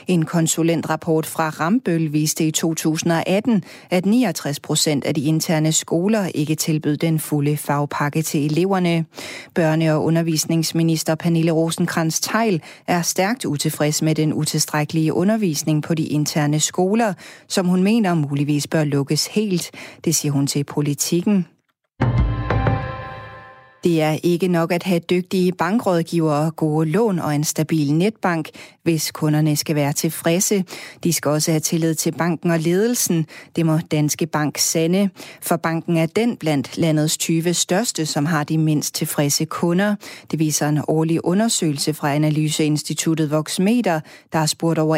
[0.07, 6.55] En konsulentrapport fra Rambøl viste i 2018, at 69 procent af de interne skoler ikke
[6.55, 9.05] tilbød den fulde fagpakke til eleverne.
[9.59, 16.05] Børne- og undervisningsminister Pernille rosenkrantz teil er stærkt utilfreds med den utilstrækkelige undervisning på de
[16.05, 17.13] interne skoler,
[17.47, 19.71] som hun mener muligvis bør lukkes helt helt.
[20.05, 21.45] Det siger hun til politikken.
[23.83, 28.49] Det er ikke nok at have dygtige bankrådgivere, gode lån og en stabil netbank,
[28.83, 30.65] hvis kunderne skal være tilfredse.
[31.03, 33.25] De skal også have tillid til banken og ledelsen.
[33.55, 35.09] Det må Danske Bank sande.
[35.41, 39.95] For banken er den blandt landets 20 største, som har de mindst tilfredse kunder.
[40.31, 43.99] Det viser en årlig undersøgelse fra Analyseinstituttet Voxmeter,
[44.33, 44.97] der har spurgt over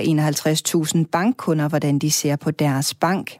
[1.00, 3.38] 51.000 bankkunder, hvordan de ser på deres bank.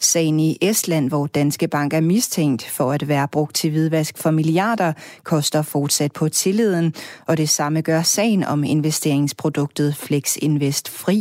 [0.00, 4.30] Sagen i Estland, hvor Danske Bank er mistænkt for at være brugt til hvidvask for
[4.30, 4.92] milliarder,
[5.24, 6.94] koster fortsat på tilliden,
[7.28, 11.18] og det samme gør sagen om investeringsproduktet Flex Invest Fri.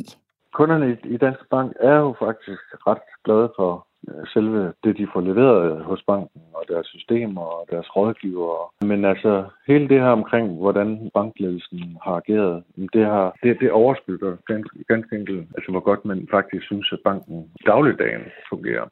[0.54, 5.22] Kunderne i Danske Bank er jo faktisk ret glade for Øh, selve det, de får
[5.22, 8.64] leveret hos banken og deres systemer og deres rådgivere.
[8.82, 12.64] Men altså, hele det her omkring, hvordan bankledelsen har ageret,
[12.94, 17.00] det, har, det, det overskygger ganske, ganske enkelt, altså hvor godt man faktisk synes, at
[17.06, 18.86] banken dagligdagen fungerer.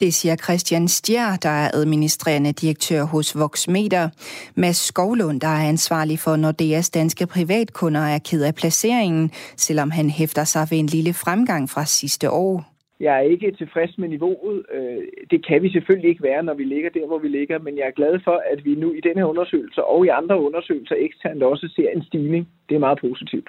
[0.00, 4.08] Det siger Christian Stjer, der er administrerende direktør hos Voxmeter.
[4.54, 10.10] Mads Skovlund, der er ansvarlig for Nordeas danske privatkunder, er ked af placeringen, selvom han
[10.10, 12.75] hæfter sig ved en lille fremgang fra sidste år.
[13.00, 14.66] Jeg er ikke tilfreds med niveauet.
[14.74, 17.78] Øh, det kan vi selvfølgelig ikke være, når vi ligger der, hvor vi ligger, men
[17.78, 21.42] jeg er glad for, at vi nu i denne undersøgelse og i andre undersøgelser eksternt
[21.42, 22.48] også ser en stigning.
[22.68, 23.48] Det er meget positivt.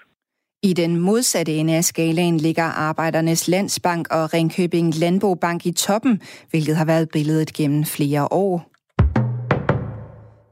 [0.64, 6.76] I den modsatte ende af skalaen ligger Arbejdernes Landsbank og Ringkøbing Landbobank i toppen, hvilket
[6.76, 8.77] har været billedet gennem flere år.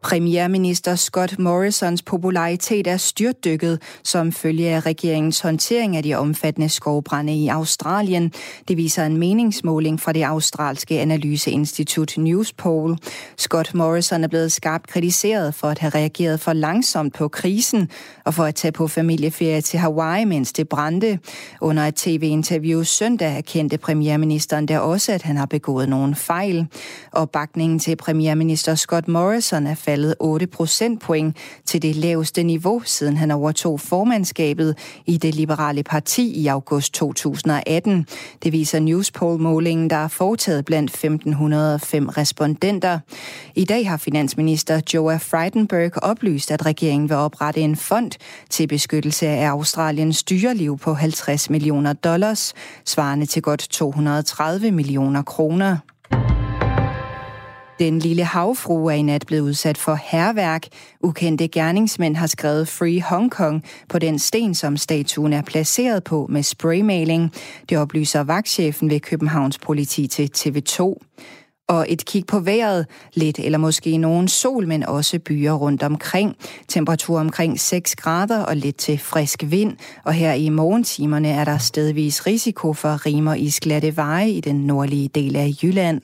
[0.06, 7.34] Premierminister Scott Morrisons popularitet er styrtdykket som følge af regeringens håndtering af de omfattende skovbrænde
[7.34, 8.32] i Australien.
[8.68, 12.98] Det viser en meningsmåling fra det australske analyseinstitut Newspoll.
[13.38, 17.90] Scott Morrison er blevet skarpt kritiseret for at have reageret for langsomt på krisen
[18.26, 21.20] og for at tage på familieferie til Hawaii, mens det brændte.
[21.62, 26.68] Under et tv-interview søndag erkendte premierministeren der også, at han har begået nogle fejl.
[27.12, 33.32] Opbakningen til premierminister Scott Morrison er faldet 8 procentpoint til det laveste niveau, siden han
[33.32, 38.08] overtog formandskabet i det liberale parti i august 2018.
[38.44, 43.00] Det viser Newspoll-målingen, der er foretaget blandt 1505 respondenter.
[43.56, 48.12] I dag har finansminister Joa Frydenberg oplyst, at regeringen vil oprette en fond
[48.50, 52.54] til beskyttelse af Australiens dyreliv på 50 millioner dollars,
[52.86, 55.78] svarende til godt 230 millioner kroner.
[57.80, 60.68] Den lille havfru er i nat blevet udsat for herværk.
[61.02, 66.28] Ukendte gerningsmænd har skrevet Free Hong Kong på den sten, som statuen er placeret på
[66.30, 67.34] med spraymaling.
[67.70, 70.96] Det oplyser vagtchefen ved Københavns politi til TV2.
[71.68, 76.36] Og et kig på vejret, lidt eller måske nogen sol, men også byer rundt omkring.
[76.68, 79.78] Temperatur omkring 6 grader og lidt til frisk vind.
[80.04, 84.56] Og her i morgentimerne er der stedvis risiko for rimer i glatte veje i den
[84.56, 86.02] nordlige del af Jylland.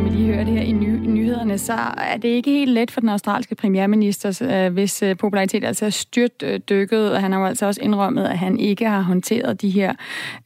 [0.00, 2.90] som I lige hører det her i ny, nyhederne, så er det ikke helt let
[2.90, 7.32] for den australske premierminister, øh, hvis øh, popularitet altså er styrt øh, dykket, og han
[7.32, 9.94] har jo altså også indrømmet, at han ikke har håndteret de her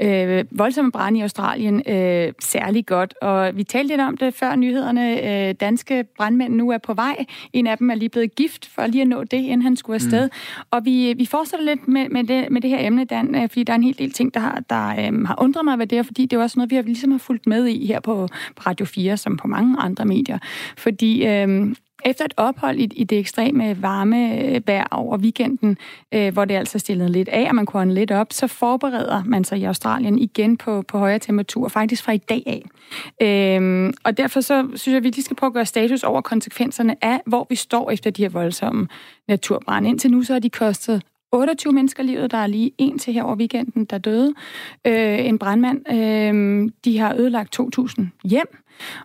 [0.00, 3.14] øh, voldsomme brænde i Australien øh, særlig godt.
[3.22, 5.48] Og vi talte lidt om det før nyhederne.
[5.48, 7.24] Øh, danske brandmænd nu er på vej.
[7.52, 9.94] En af dem er lige blevet gift for lige at nå det, inden han skulle
[9.94, 10.24] afsted.
[10.24, 10.62] Mm.
[10.70, 13.62] Og vi, vi fortsætter lidt med, med, det, med det her emne, Dan, øh, fordi
[13.62, 16.06] der er en hel del ting, der, har, der øh, har undret mig ved det,
[16.06, 18.62] fordi det er også noget, vi har ligesom har fulgt med i her på, på
[18.66, 20.38] Radio 4, som på mange andre medier.
[20.76, 25.76] Fordi øh, efter et ophold i, i det ekstreme varme øh, vejr over weekenden,
[26.14, 29.44] øh, hvor det altså stillede lidt af, og man kunne lidt op, så forbereder man
[29.44, 32.62] sig i Australien igen på, på højere temperatur, faktisk fra i dag af.
[33.22, 36.20] Øh, og derfor så synes jeg, at vi lige skal prøve at gøre status over
[36.20, 38.88] konsekvenserne af, hvor vi står efter de her voldsomme
[39.28, 39.88] naturbrænde.
[39.88, 42.30] Indtil nu så har de kostet 28 mennesker livet.
[42.30, 44.34] Der er lige en til her over weekenden, der døde.
[44.86, 45.92] Øh, en brandmand.
[45.92, 48.46] Øh, de har ødelagt 2.000 hjem,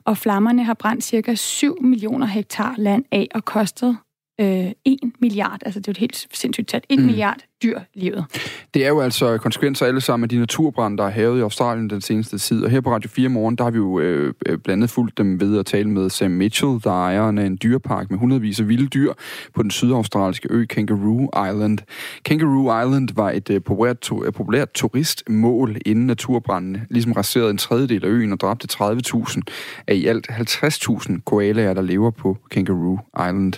[0.05, 3.97] og flammerne har brændt cirka 7 millioner hektar land af og kostet
[4.41, 7.05] øh, 1 milliard, altså det er jo et helt sindssygt tal, 1 mm.
[7.05, 8.25] milliard dyr livet.
[8.73, 11.89] Det er jo altså konsekvenser alle sammen af de naturbrænde, der er havet i Australien
[11.89, 12.63] den seneste tid.
[12.63, 15.17] Og her på Radio 4 morgen, der har vi jo øh, øh, blandt andet fulgt
[15.17, 18.59] dem ved at tale med Sam Mitchell, der er ejeren af en dyrepark med hundredvis
[18.59, 19.13] af vilde dyr
[19.55, 21.77] på den sydaustralske ø Kangaroo Island.
[22.25, 27.57] Kangaroo Island var et øh, populært, to, øh, populært turistmål inden naturbrændene, ligesom raserede en
[27.57, 29.41] tredjedel af øen og dræbte 30.000
[29.87, 33.53] af i alt 50.000 koalaer, der lever på Kangaroo Island.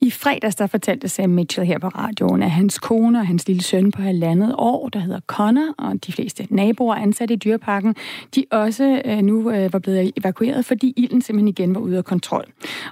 [0.00, 3.48] I fredags der fortalte Sam Mitchell her på radioen, at hans kone og hans hans
[3.48, 7.96] lille søn på halvandet år, der hedder Connor, og de fleste naboer ansat i dyreparken,
[8.34, 12.04] de også øh, nu øh, var blevet evakueret, fordi ilden simpelthen igen var ude af
[12.04, 12.44] kontrol.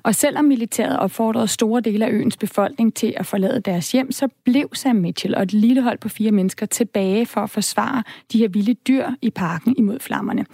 [0.03, 4.29] Og selvom militæret opfordrede store dele af øens befolkning til at forlade deres hjem, så
[4.45, 8.39] blev Sam Mitchell og et lille hold på fire mennesker tilbage for at forsvare de
[8.39, 10.47] her vilde dyr i parken imod flammerne.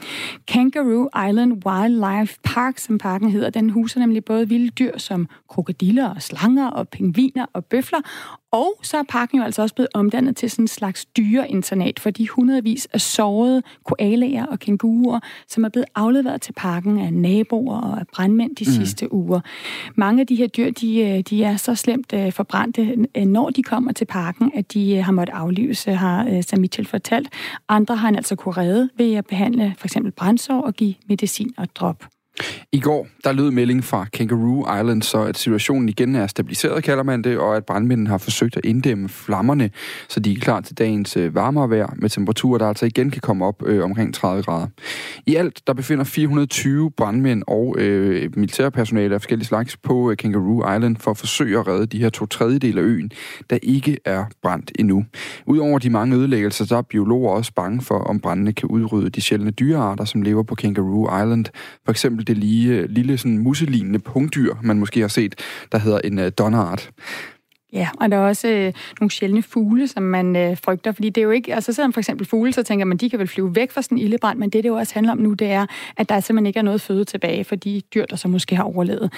[0.48, 6.08] Kangaroo Island Wildlife Park, som parken hedder, den huser nemlig både vilde dyr som krokodiller
[6.08, 8.00] og slanger og pingviner og bøfler,
[8.50, 12.10] og så er parken jo altså også blevet omdannet til sådan en slags dyreinternat for
[12.10, 17.80] de hundredvis af sårede koalaer og kænguruer, som er blevet afleveret til parken af naboer
[17.80, 18.72] og af brandmænd de mm.
[18.72, 19.40] sidste uger.
[19.94, 23.50] Mange af de her dyr, de, øh, de er så slemt øh, forbrændte, øh, når
[23.50, 27.28] de kommer til parken, at de har måttet aflives, har Sam Mitchell fortalt.
[27.68, 31.54] Andre har han altså kunne redde ved at behandle for eksempel brændsår og give medicin
[31.56, 32.04] og drop.
[32.72, 37.02] I går, der lød melding fra Kangaroo Island, så at situationen igen er stabiliseret, kalder
[37.02, 39.70] man det, og at brandmændene har forsøgt at inddæmme flammerne,
[40.08, 43.20] så de er klar til dagens øh, varmere vejr med temperaturer, der altså igen kan
[43.20, 44.66] komme op øh, omkring 30 grader.
[45.26, 50.74] I alt, der befinder 420 brandmænd og øh, militærpersonale af forskellige slags på øh, Kangaroo
[50.74, 53.10] Island for at forsøge at redde de her to tredjedel af øen,
[53.50, 55.04] der ikke er brændt endnu.
[55.46, 59.20] Udover de mange ødelæggelser, så er biologer også bange for, om brændene kan udrydde de
[59.20, 61.44] sjældne dyrearter, som lever på Kangaroo Island.
[61.84, 65.34] For eksempel det lige, øh, lille sådan muselignende punktdyr, man måske har set,
[65.72, 66.90] der hedder en uh, donnerart.
[67.72, 71.20] Ja, og der er også øh, nogle sjældne fugle, som man øh, frygter, fordi det
[71.20, 73.54] er jo ikke, altså selvom for eksempel fugle, så tænker man, de kan vel flyve
[73.56, 75.66] væk fra sådan en ildebrand, men det, det jo også handler om nu, det er,
[75.96, 78.64] at der simpelthen ikke er noget føde tilbage for de dyr, der så måske har
[78.64, 79.12] overlevet.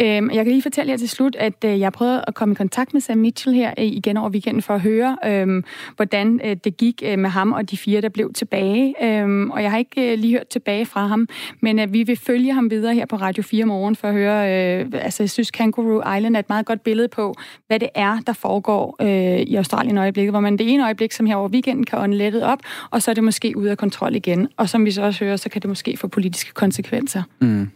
[0.00, 2.54] Øhm, jeg kan lige fortælle jer til slut, at øh, jeg prøvede at komme i
[2.54, 5.62] kontakt med Sam Mitchell her øh, igen over weekenden for at høre, øh,
[5.96, 8.94] hvordan øh, det gik øh, med ham og de fire, der blev tilbage.
[9.04, 11.28] Øh, og jeg har ikke øh, lige hørt tilbage fra ham,
[11.60, 14.80] men øh, vi vil følge ham videre her på Radio 4 morgen for at høre,
[14.80, 17.34] øh, altså jeg synes Kangaroo Island er et meget godt billede på,
[17.66, 21.12] hvad det er, der foregår øh, i Australien i øjeblikket, hvor man det ene øjeblik,
[21.12, 22.58] som her over weekenden, kan ånde lettet op,
[22.90, 24.48] og så er det måske ude af kontrol igen.
[24.56, 27.22] Og som vi så også hører, så kan det måske få politiske konsekvenser.
[27.40, 27.70] Mm.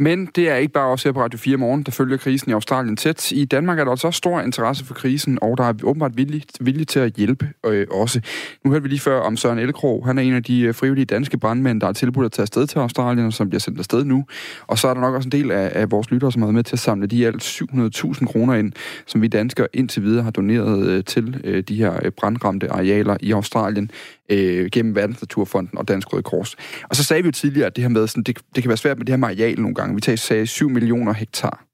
[0.00, 2.54] Men det er ikke bare os her på Radio 4 morgen, der følger krisen i
[2.54, 3.32] Australien tæt.
[3.32, 6.42] I Danmark er der altså også stor interesse for krisen, og der er åbenbart vilje,
[6.60, 8.20] vilje til at hjælpe øh, også.
[8.64, 10.06] Nu hørte vi lige før om Søren Elkrog.
[10.06, 12.66] Han er en af de øh, frivillige danske brandmænd, der er tilbudt at tage afsted
[12.66, 14.24] til Australien, og som bliver sendt afsted nu.
[14.66, 16.54] Og så er der nok også en del af, af vores lyttere, som har været
[16.54, 18.72] med til at samle de alt 700.000 kroner ind,
[19.06, 23.16] som vi danskere indtil videre har doneret øh, til øh, de her øh, brandramte arealer
[23.20, 23.90] i Australien
[24.30, 26.56] øh, gennem Verdensnaturfonden og Dansk Røde Kors.
[26.82, 28.76] Og så sagde vi jo tidligere, at det her med, sådan, det, det kan være
[28.76, 29.94] svært med det her areal nogle gange.
[29.94, 31.64] Vi tager, sagde 7 millioner hektar.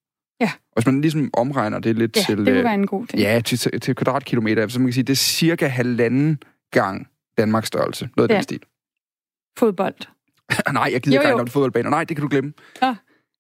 [0.40, 0.50] Ja.
[0.72, 2.46] Og hvis man ligesom omregner det lidt ja, til...
[2.46, 3.22] det vil være en god ting.
[3.22, 6.38] Ja, til, til, til kvadratkilometer, så man kan sige, det er cirka halvanden
[6.72, 8.08] gang Danmarks størrelse.
[8.16, 8.36] Noget af ja.
[8.36, 8.60] den stil.
[9.58, 9.94] Fodbold.
[10.72, 11.90] Nej, jeg gider ikke engang fodboldbaner.
[11.90, 12.52] Nej, det kan du glemme.
[12.82, 12.94] Ja.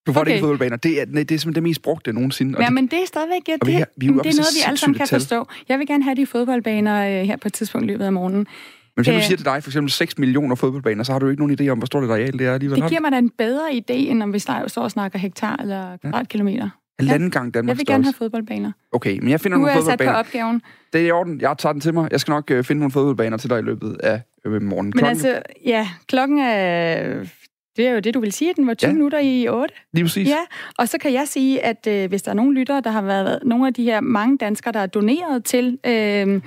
[0.06, 0.28] Du får okay.
[0.28, 0.76] det ikke fodboldbaner.
[0.76, 2.62] Det er, nej, det er simpelthen det mest brugte nogensinde.
[2.62, 3.48] ja, men det er stadigvæk...
[3.48, 5.20] Ja, det, vi har, vi det er noget, vi alle sammen kan tal.
[5.20, 5.48] forstå.
[5.68, 8.46] Jeg vil gerne have de fodboldbaner øh, her på et tidspunkt i løbet af morgenen.
[8.96, 11.28] Men hvis jeg nu siger til dig, for eksempel 6 millioner fodboldbaner, så har du
[11.28, 12.80] ikke nogen idé om, hvor stort et areal det er alligevel.
[12.80, 15.96] Det giver mig da en bedre idé, end om vi står og snakker hektar eller
[15.96, 16.70] kvadratkilometer.
[16.98, 18.72] Halvanden gang Danmarks Jeg vil gerne have fodboldbaner.
[18.92, 20.12] Okay, men jeg finder nu nogle fodboldbaner.
[20.12, 20.62] Nu er jeg sat på opgaven.
[20.92, 21.40] Det er i orden.
[21.40, 22.08] Jeg tager den til mig.
[22.10, 24.84] Jeg skal nok uh, finde nogle fodboldbaner til dig i løbet af øh, morgenen.
[24.84, 25.08] Men klokken...
[25.08, 27.24] altså, ja, klokken er
[27.76, 28.92] Det er jo det, du vil sige, at den var 20 ja.
[28.92, 29.74] minutter i 8.
[29.92, 30.28] Lige præcis.
[30.28, 30.38] Ja,
[30.78, 33.38] og så kan jeg sige, at øh, hvis der er nogle lyttere, der har været
[33.44, 36.40] nogle af de her mange danskere, der er doneret til øh, øh,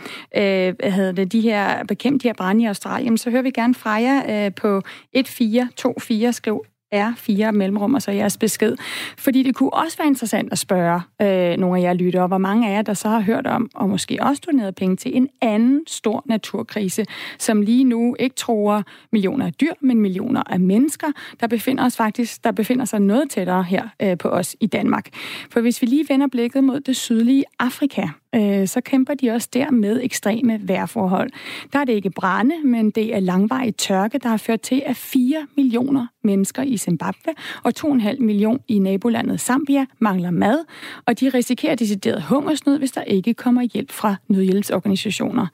[0.80, 3.76] hvad hedder det, de her bekæmpe de her brænde i Australien, så hører vi gerne
[3.76, 4.78] fra jer øh, på
[5.14, 8.76] 1424, skriv er fire mellemrum, og så jeres besked.
[9.18, 12.70] Fordi det kunne også være interessant at spørge øh, nogle af jer lyttere, hvor mange
[12.70, 15.84] af jer, der så har hørt om, og måske også doneret penge til en anden
[15.88, 17.06] stor naturkrise,
[17.40, 21.08] som lige nu ikke tror millioner af dyr, men millioner af mennesker,
[21.40, 25.10] der befinder, os faktisk, der befinder sig noget tættere her øh, på os i Danmark.
[25.52, 28.08] For hvis vi lige vender blikket mod det sydlige Afrika,
[28.38, 31.30] øh, så kæmper de også der med ekstreme vejrforhold.
[31.74, 34.96] Der er det ikke brænde, men det er langvarig tørke, der har ført til, at
[34.96, 37.34] 4 millioner mennesker i Zimbabwe
[37.64, 40.66] og 2,5 millioner i nabolandet Zambia mangler mad,
[41.06, 45.48] og de risikerer decideret hungersnød, hvis der ikke kommer hjælp fra nødhjælpsorganisationer.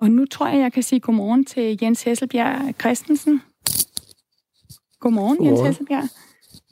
[0.00, 3.42] Og nu tror jeg, jeg kan sige godmorgen til Jens Hesselbjerg Christensen.
[5.00, 5.66] Godmorgen, godmorgen.
[5.66, 6.08] Jens Hesselbjerg.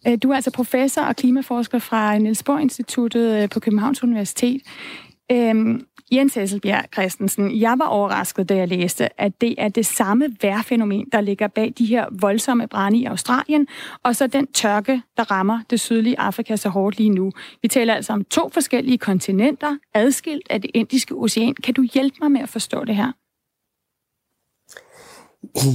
[0.06, 4.62] Øh, du er altså professor og klimaforsker fra Niels Bohr Instituttet øh, på Københavns Universitet.
[5.32, 10.36] Øhm, Jens Hesselbjerg Christensen, jeg var overrasket, da jeg læste, at det er det samme
[10.42, 13.66] vejrfænomen, der ligger bag de her voldsomme brænde i Australien,
[14.02, 17.32] og så den tørke, der rammer det sydlige Afrika så hårdt lige nu.
[17.62, 21.54] Vi taler altså om to forskellige kontinenter, adskilt af det indiske ocean.
[21.54, 23.12] Kan du hjælpe mig med at forstå det her?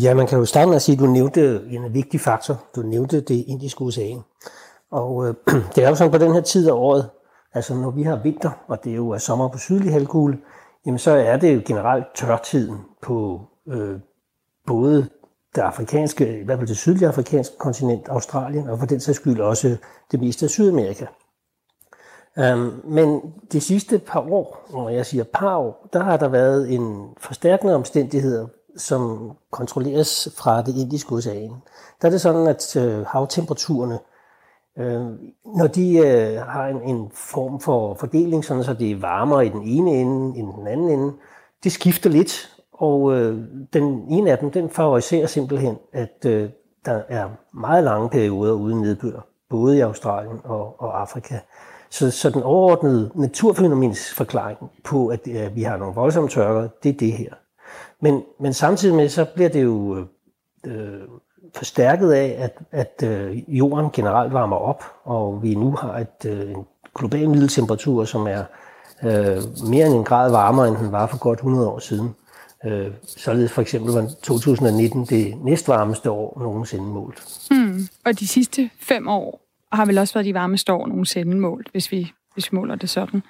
[0.04, 2.64] Ja, man kan jo starte med at sige, at du nævnte en vigtig faktor.
[2.76, 4.20] Du nævnte det indiske ocean.
[4.92, 5.36] Og øh,
[5.76, 7.10] det er jo sådan på den her tid af året,
[7.54, 10.38] Altså når vi har vinter, og det er jo er sommer på sydlig halvkugle,
[10.86, 14.00] jamen så er det jo generelt tørtiden på øh,
[14.68, 15.10] både
[15.56, 19.40] det afrikanske, i hvert fald det sydlige afrikanske kontinent, Australien, og for den sags skyld
[19.40, 19.78] også
[20.12, 21.06] det meste af Sydamerika.
[22.38, 26.74] Um, men de sidste par år, når jeg siger par år, der har der været
[26.74, 28.48] en forstærkende omstændigheder,
[28.78, 31.52] som kontrolleres fra det indiske ocean.
[32.02, 34.00] Der er det sådan, at øh, havtemperaturerne
[34.80, 35.06] Øh,
[35.58, 39.50] når de øh, har en, en form for fordeling, sådan så det er varmere i
[39.50, 41.14] den ene ende end den anden ende,
[41.64, 43.38] det skifter lidt, og øh,
[43.74, 46.50] den ene af dem, den favoriserer simpelthen, at øh,
[46.86, 51.40] der er meget lange perioder uden nedbør, både i Australien og, og Afrika.
[51.90, 56.90] Så, så den overordnede naturfænomens forklaring på, at, øh, vi har nogle voldsomme tørker, det
[56.90, 57.34] er det her.
[58.02, 60.06] Men, men samtidig med, så bliver det jo øh,
[60.66, 61.02] øh
[61.56, 66.52] forstærket af, at, at øh, jorden generelt varmer op, og vi nu har et, øh,
[66.52, 68.44] en global middeltemperatur, som er
[69.04, 69.38] øh,
[69.70, 72.16] mere end en grad varmere, end den var for godt 100 år siden.
[72.66, 77.48] Øh, således for eksempel var 2019 det næstvarmeste år nogensinde målt.
[77.52, 77.88] Mm.
[78.06, 79.42] Og de sidste fem år
[79.72, 82.90] har vel også været de varmeste år nogensinde målt, hvis vi, hvis vi måler det
[82.90, 83.24] sådan.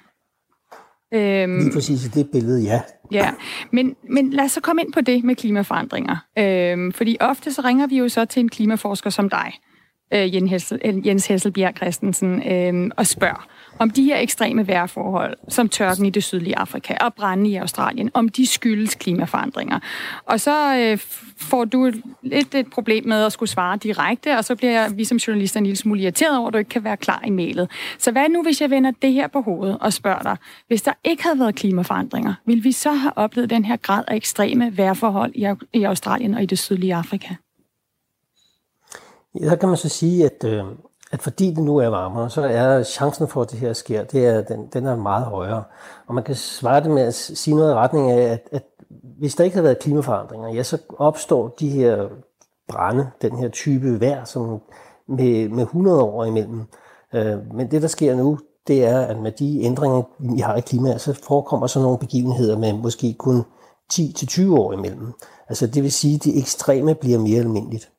[1.14, 2.80] Øhm, Lige præcis i det billede, ja.
[3.12, 3.30] Ja,
[3.72, 6.16] men, men lad os så komme ind på det med klimaforandringer.
[6.38, 9.52] Øhm, fordi ofte så ringer vi jo så til en klimaforsker som dig,
[10.12, 13.46] øh, Jens, Hessel, øh, Jens Hesselbjerg Christensen, øh, og spørger,
[13.78, 18.10] om de her ekstreme vejrforhold, som tørken i det sydlige Afrika og brænde i Australien,
[18.14, 19.78] om de skyldes klimaforandringer.
[20.26, 20.98] Og så øh,
[21.36, 21.92] får du
[22.22, 25.66] lidt et problem med at skulle svare direkte, og så bliver vi som journalister en
[25.66, 27.70] lille smule irriteret over, at du ikke kan være klar i mailet.
[27.98, 30.36] Så hvad nu, hvis jeg vender det her på hovedet og spørger dig,
[30.68, 34.16] hvis der ikke havde været klimaforandringer, ville vi så have oplevet den her grad af
[34.16, 37.34] ekstreme vejrforhold i, i Australien og i det sydlige Afrika?
[39.40, 40.64] Ja, der kan man så sige, at, øh,
[41.12, 44.26] at fordi det nu er varmere, så er chancen for, at det her sker, det
[44.26, 45.64] er, den, den er meget højere.
[46.06, 48.62] Og man kan svare det med at sige noget i retning af, at, at
[49.18, 52.08] hvis der ikke havde været klimaforandringer, ja, så opstår de her
[52.68, 54.60] brænde, den her type vejr, som
[55.08, 56.62] med, med 100 år imellem.
[57.14, 60.60] Øh, men det, der sker nu, det er, at med de ændringer, vi har i
[60.60, 63.42] klimaet, så forekommer sådan nogle begivenheder med måske kun
[63.92, 65.12] 10-20 år imellem.
[65.48, 67.90] Altså det vil sige, at det ekstreme bliver mere almindeligt.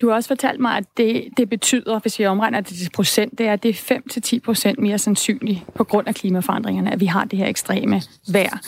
[0.00, 3.38] Du har også fortalt mig, at det, det betyder, hvis vi omregner det til procent,
[3.38, 4.00] det er, at det er
[4.34, 8.58] 5-10 procent mere sandsynligt på grund af klimaforandringerne, at vi har det her ekstreme vejr.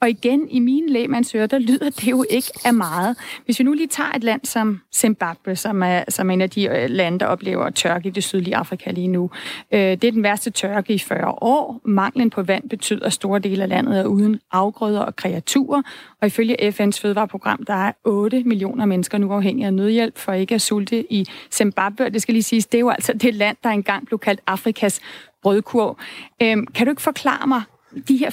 [0.00, 3.16] Og igen, i mine lægemandsører, der lyder det jo ikke af meget.
[3.44, 6.50] Hvis vi nu lige tager et land som Zimbabwe, som er, som er en af
[6.50, 9.30] de øh, lande, der oplever tørke i det sydlige Afrika lige nu.
[9.72, 11.80] Øh, det er den værste tørke i 40 år.
[11.84, 15.82] Manglen på vand betyder, at store dele af landet er uden afgrøder og kreaturer.
[16.20, 20.54] Og ifølge FN's fødevareprogram, der er 8 millioner mennesker nu afhængige af nødhjælp for ikke
[20.54, 22.04] at sulte i Zimbabwe.
[22.04, 24.40] Og det skal lige siges, det er jo altså det land, der engang blev kaldt
[24.46, 25.00] Afrikas
[25.42, 25.98] brødkurv.
[26.42, 27.62] Øhm, kan du ikke forklare mig,
[28.08, 28.30] de her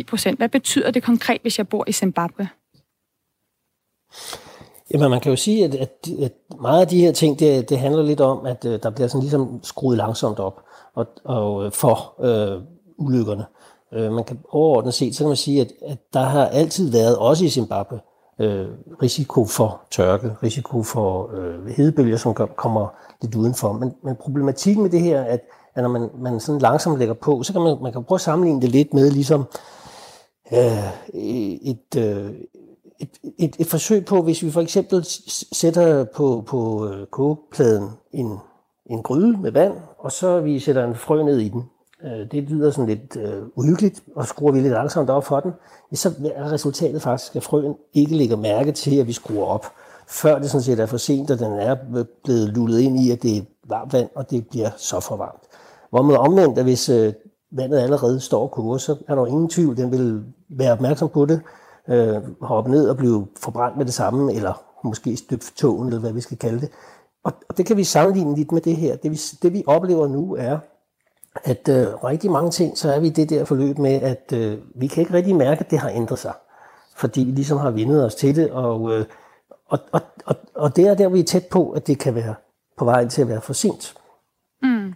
[0.00, 2.48] 5-10 procent, hvad betyder det konkret, hvis jeg bor i Zimbabwe?
[4.90, 7.78] Jamen, man kan jo sige, at, at, at meget af de her ting, det, det
[7.78, 10.60] handler lidt om, at uh, der bliver sådan ligesom skruet langsomt op
[10.94, 12.62] og, og øh, for øh,
[12.98, 13.44] ulykkerne.
[13.92, 17.18] Øh, man kan overordnet set, så kan man sige, at, at der har altid været,
[17.18, 18.00] også i Zimbabwe,
[18.40, 18.66] øh,
[19.02, 22.88] risiko for tørke, risiko for øh, hedebølger, som kommer
[23.22, 23.72] lidt udenfor.
[23.72, 25.40] Men, men problematikken med det her, at,
[25.74, 28.20] at når man, man sådan langsomt lægger på, så kan man, man kan prøve at
[28.20, 29.44] sammenligne det lidt med ligesom
[30.52, 31.10] øh,
[31.62, 32.30] et, øh,
[33.00, 35.04] et, et, et forsøg på, hvis vi for eksempel
[35.52, 38.38] sætter på, på øh, kogepladen en,
[38.86, 41.62] en gryde med vand, og så vi sætter en frø ned i den.
[42.04, 45.52] Øh, det lyder sådan lidt øh, uhyggeligt, og skruer vi lidt langsomt op for den,
[45.94, 49.66] så er resultatet faktisk, at frøen ikke lægger mærke til, at vi skruer op,
[50.08, 51.76] før det sådan set er for sent, og den er
[52.24, 55.42] blevet lullet ind i, at det er varmt vand, og det bliver så for varmt.
[55.94, 57.12] Hvor man omvendt, at hvis øh,
[57.52, 61.26] vandet allerede står og koger, så er der ingen tvivl, den vil være opmærksom på
[61.26, 61.40] det,
[61.88, 66.12] øh, hoppe ned og blive forbrændt med det samme, eller måske støbt togen, eller hvad
[66.12, 66.70] vi skal kalde det.
[67.24, 68.96] Og, og det kan vi sammenligne lidt med det her.
[68.96, 70.58] Det vi, det vi oplever nu er,
[71.44, 74.58] at øh, rigtig mange ting, så er vi i det der forløb med, at øh,
[74.74, 76.32] vi kan ikke rigtig mærke, at det har ændret sig.
[76.96, 79.04] Fordi vi ligesom har vindet os til det, og, øh,
[79.68, 82.34] og, og, og, og det er der, vi er tæt på, at det kan være
[82.78, 83.94] på vej til at være for sent.
[84.64, 84.94] Mm.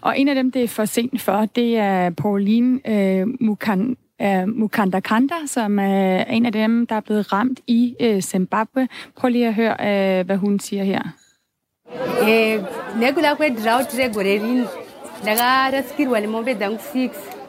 [0.00, 4.48] Og en af dem, det er for sent for, det er Pauline øh, Mukan, øh,
[4.48, 8.88] Mukandakanda, som er en af dem, der er blevet ramt i øh, Zimbabwe.
[9.16, 9.72] Prøv lige at høre,
[10.20, 11.02] øh, hvad hun siger her.
[12.28, 12.64] Eh,
[13.00, 14.64] nekula kwedrought regore rini
[15.22, 17.39] ndakarasikirwa nemombe dzangu 6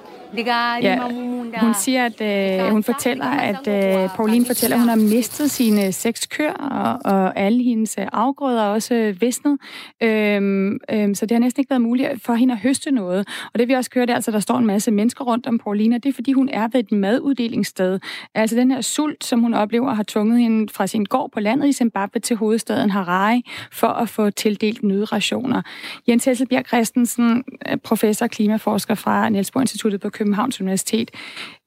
[0.84, 5.52] Ja, hun siger, at øh, hun fortæller, at øh, Pauline fortæller, at hun har mistet
[5.52, 9.58] sine seks køer, og, og alle hendes øh, afgrøder er også visnet.
[10.04, 13.28] Øhm, øhm, så det har næsten ikke været muligt for hende at høste noget.
[13.54, 15.48] Og det vi også hører, det er altså, at der står en masse mennesker rundt
[15.48, 18.00] om Pauline, og det er, fordi hun er ved et maduddelingsssted.
[18.36, 21.68] Altså den her sult, som hun oplever, har tvunget hende fra sin gård på landet
[21.68, 25.62] i Zimbabwe til hovedstaden Harare, for at få tildelt nødrationer.
[26.08, 27.44] Jens Hesselbjerg Christensen,
[27.84, 31.12] professor og klimaforsker fra Nielsborg Instituttet på Københavns Universitet.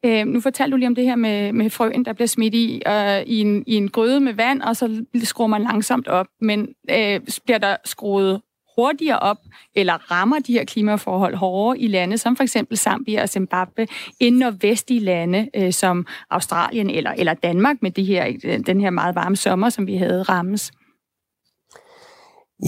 [0.04, 2.82] Øh, nu fortalte du lige om det her med, med frøen, der bliver smidt i,
[2.86, 6.26] øh, i, en, i en gryde med vand, og så skruer man langsomt op.
[6.40, 8.40] Men øh, bliver der skruet
[8.76, 9.36] hurtigere op,
[9.74, 13.86] eller rammer de her klimaforhold hårdere i lande, som for eksempel Zambia og Zimbabwe,
[14.20, 18.80] end når vestlige lande øh, som Australien eller, eller Danmark med det her, øh, den
[18.80, 20.72] her meget varme sommer, som vi havde rammes?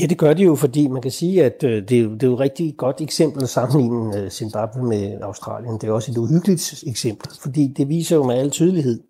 [0.00, 2.22] Ja, det gør de jo, fordi man kan sige, at øh, det, er jo, det
[2.22, 5.74] er jo et rigtig godt eksempel at sammenligne øh, Zimbabwe med Australien.
[5.74, 9.00] Det er også et uhyggeligt eksempel, fordi det viser jo med al tydelighed,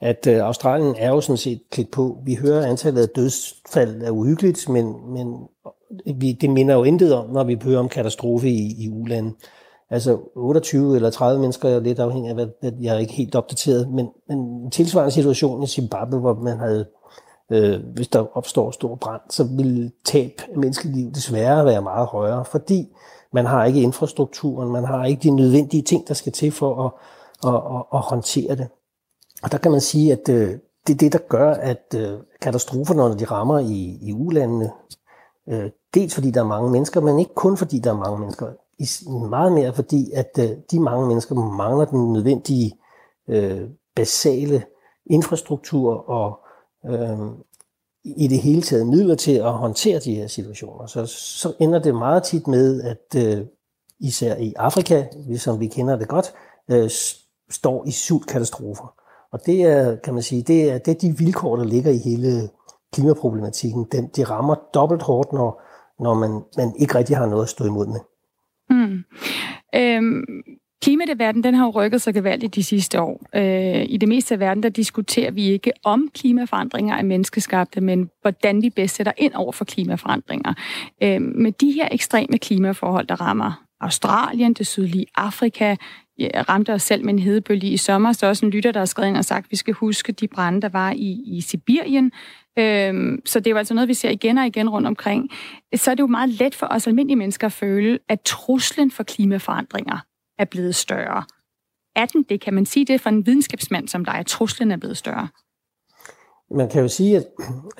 [0.00, 2.18] at øh, Australien er jo sådan set klædt på.
[2.24, 5.34] Vi hører, at antallet af dødsfald er uhyggeligt, men, men
[6.20, 9.34] vi, det minder jo intet om, når vi hører om katastrofe i, i ulandet.
[9.90, 13.90] Altså 28 eller 30 mennesker er lidt afhængig af, hvad jeg er ikke helt opdateret,
[13.90, 16.86] men, men tilsvarende situation i Zimbabwe, hvor man havde
[17.50, 22.44] øh, hvis der opstår stor brand, så vil tab af menneskeliv desværre være meget højere,
[22.44, 22.88] fordi
[23.32, 26.92] man har ikke infrastrukturen, man har ikke de nødvendige ting, der skal til for at,
[27.48, 28.68] at, at, at håndtere det.
[29.42, 32.94] Og der kan man sige, at øh, det er det, der gør, at øh, katastrofer,
[32.94, 34.70] når de rammer i, i ulandene,
[35.48, 38.46] øh, dels fordi der er mange mennesker, men ikke kun fordi der er mange mennesker,
[39.28, 42.72] meget mere fordi, at øh, de mange mennesker mangler den nødvendige
[43.28, 43.60] øh,
[43.96, 44.64] basale
[45.06, 46.40] infrastruktur og
[46.86, 47.18] øh,
[48.04, 51.94] i det hele taget midler til at håndtere de her situationer, så, så ender det
[51.94, 53.46] meget tit med, at øh,
[54.00, 55.04] især i Afrika,
[55.38, 56.32] som vi kender det godt,
[56.70, 56.90] øh,
[57.50, 58.94] står i sultkatastrofer.
[59.32, 61.98] Og det er, kan man sige, det er, det er de vilkår, der ligger i
[61.98, 62.48] hele
[62.92, 63.86] klimaproblematikken.
[63.92, 65.62] Den, de rammer dobbelt hårdt, når,
[66.02, 68.00] når man, man ikke rigtig har noget at stå imod med.
[68.70, 69.04] Mm.
[69.74, 70.24] Øhm,
[70.82, 73.20] Klimadebatten den har jo rykket sig gevaldigt de sidste år.
[73.34, 78.10] Øh, I det meste af verden, der diskuterer vi ikke om klimaforandringer er menneskeskabte, men
[78.22, 80.54] hvordan vi bedst sætter ind over for klimaforandringer.
[81.02, 85.76] Øh, med de her ekstreme klimaforhold, der rammer Australien, det sydlige Afrika,
[86.18, 88.84] ja, ramte os selv med en hedebølge i sommer, så også en lytter, der har
[88.84, 92.12] skrevet ind og sagt, at vi skal huske de brænde, der var i, i Sibirien.
[92.58, 95.30] Øhm, så det er jo altså noget, vi ser igen og igen rundt omkring.
[95.74, 99.02] Så er det jo meget let for os almindelige mennesker at føle, at truslen for
[99.02, 99.98] klimaforandringer
[100.40, 101.24] er blevet større.
[101.96, 102.40] Er den det?
[102.40, 105.28] Kan man sige det for en videnskabsmand som dig, at truslen er blevet større?
[106.50, 107.26] Man kan jo sige, at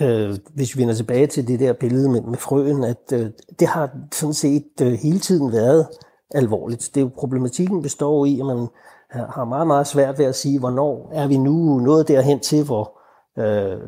[0.00, 3.30] øh, hvis vi vender tilbage til det der billede med, med frøen, at øh,
[3.60, 5.86] det har sådan set øh, hele tiden været
[6.34, 6.90] alvorligt.
[6.94, 8.68] Det er jo problematikken består i, at man
[9.10, 13.00] har meget, meget svært ved at sige, hvornår er vi nu nået derhen til, hvor
[13.38, 13.78] øh,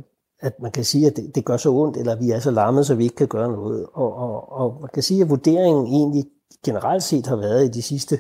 [0.41, 2.87] at man kan sige, at det, det gør så ondt, eller vi er så lammet,
[2.87, 3.87] så vi ikke kan gøre noget.
[3.93, 6.25] Og, og, og man kan sige, at vurderingen egentlig
[6.65, 8.19] generelt set har været i de sidste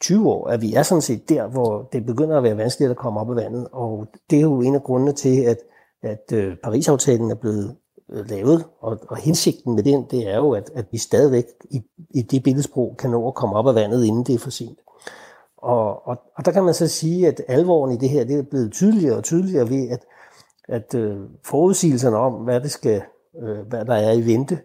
[0.00, 2.96] 20 år, at vi er sådan set der, hvor det begynder at være vanskeligt at
[2.96, 3.68] komme op af vandet.
[3.72, 5.58] Og det er jo en af grundene til, at,
[6.02, 7.76] at øh, Paris-aftalen er blevet
[8.12, 11.82] øh, lavet, og, og hensigten med den, det er jo, at, at vi stadigvæk i,
[12.10, 14.78] i det billedsprog kan nå at komme op af vandet, inden det er for sent.
[15.56, 18.42] Og, og, og der kan man så sige, at alvoren i det her, det er
[18.42, 20.06] blevet tydeligere og tydeligere ved, at,
[20.68, 23.02] at øh, forudsigelserne om, hvad, det skal,
[23.42, 24.58] øh, hvad der er i vente,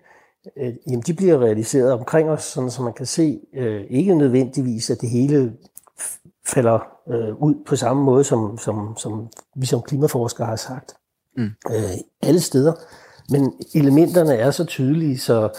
[0.57, 4.89] øh, jamen de bliver realiseret omkring os, sådan så man kan se øh, ikke nødvendigvis,
[4.89, 5.53] at det hele
[6.45, 6.79] falder
[7.09, 10.93] øh, ud på samme måde, som, som, som vi som klimaforskere har sagt.
[11.37, 11.49] Mm.
[11.71, 12.73] Øh, alle steder.
[13.29, 15.49] Men elementerne er så tydelige, så,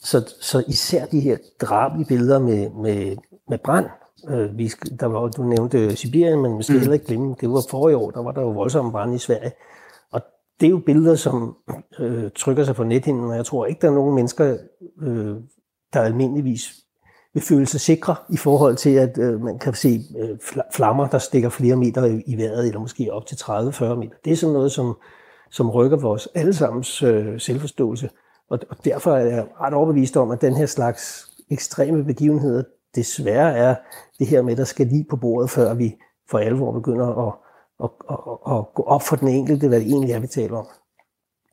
[0.00, 3.16] så, så især de her drablige billeder med, med,
[3.48, 3.86] med brand,
[4.28, 6.80] øh, vi, der var, du nævnte Sibirien, men vi skal mm.
[6.80, 9.52] heller ikke glemme, det var forrige år, der var der jo voldsomme brand i Sverige.
[10.60, 11.56] Det er jo billeder, som
[11.98, 14.56] øh, trykker sig på nethinden, og jeg tror ikke, der er nogen mennesker,
[15.02, 15.36] øh,
[15.92, 16.74] der almindeligvis
[17.34, 20.38] vil føle sig sikre i forhold til, at øh, man kan se øh,
[20.74, 24.14] flammer, der stikker flere meter i, i vejret, eller måske op til 30-40 meter.
[24.24, 24.96] Det er sådan noget, som,
[25.50, 28.10] som rykker vores allesammens øh, selvforståelse.
[28.50, 32.62] Og, og derfor er jeg ret overbevist om, at den her slags ekstreme begivenheder
[32.94, 33.74] desværre er
[34.18, 35.96] det her med, at der skal lige på bordet, før vi
[36.30, 37.34] for alvor begynder at,
[37.80, 40.66] og, og, og gå op for den enkelte, hvad det egentlig er, vi taler om.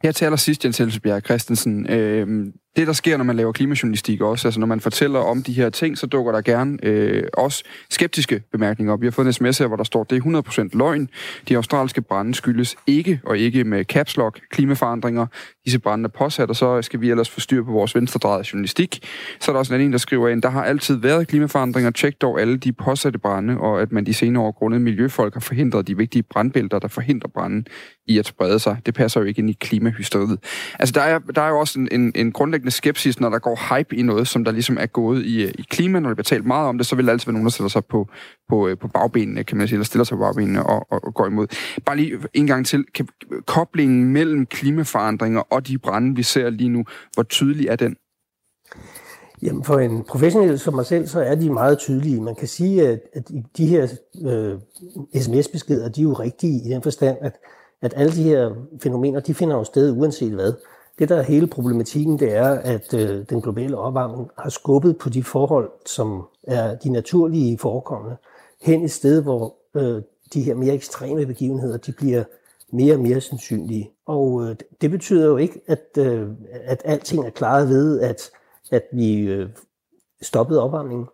[0.03, 1.89] Her til allersidst, Jens Helsebjerg Christensen.
[1.89, 5.53] Øh, det, der sker, når man laver klimajournalistik også, altså når man fortæller om de
[5.53, 9.01] her ting, så dukker der gerne øh, også skeptiske bemærkninger op.
[9.01, 11.09] Vi har fået en sms her, hvor der står, det er 100% løgn.
[11.49, 15.25] De australske brænde skyldes ikke, og ikke med caps lock, klimaforandringer.
[15.65, 19.05] Disse brænde er påsat, og så skal vi ellers få styr på vores venstredrejede journalistik.
[19.39, 21.91] Så er der også en anden, der skriver ind, der har altid været klimaforandringer.
[21.91, 25.41] Tjek dog alle de påsatte brænde, og at man de senere år grundet miljøfolk har
[25.41, 27.65] forhindret de vigtige brandbælter, der forhindrer branden
[28.07, 28.77] i at sprede sig.
[28.85, 30.39] Det passer jo ikke ind i klimahysteriet.
[30.79, 33.75] Altså, der er, der er jo også en, en, en grundlæggende skepsis, når der går
[33.77, 36.23] hype i noget, som der ligesom er gået i, øh, i klima, når der bliver
[36.23, 38.07] talt meget om det, så vil der altid være nogen, der sætter sig på,
[38.49, 41.13] på, øh, på bagbenene, kan man sige, eller stiller sig på bagbenene og, og, og
[41.13, 41.47] går imod.
[41.85, 42.85] Bare lige en gang til.
[42.95, 43.07] Kan,
[43.45, 46.83] koblingen mellem klimaforandringer og de brænde, vi ser lige nu,
[47.13, 47.95] hvor tydelig er den?
[49.41, 52.21] Jamen for en professionel som mig selv, så er de meget tydelige.
[52.21, 53.87] Man kan sige, at, at de her
[54.25, 54.59] øh,
[55.21, 57.35] sms-beskeder, de er jo rigtige i den forstand, at
[57.81, 58.51] at alle de her
[58.83, 60.53] fænomener, de finder jo sted uanset hvad.
[60.99, 65.09] Det, der er hele problematikken, det er, at øh, den globale opvarmning har skubbet på
[65.09, 68.17] de forhold, som er de naturlige forekommende,
[68.61, 70.01] hen et sted, hvor øh,
[70.33, 72.23] de her mere ekstreme begivenheder, de bliver
[72.71, 73.91] mere og mere sandsynlige.
[74.05, 78.29] Og øh, det betyder jo ikke, at, øh, at alting er klaret ved, at,
[78.71, 79.49] at vi øh,
[80.21, 81.07] stoppede opvarmningen.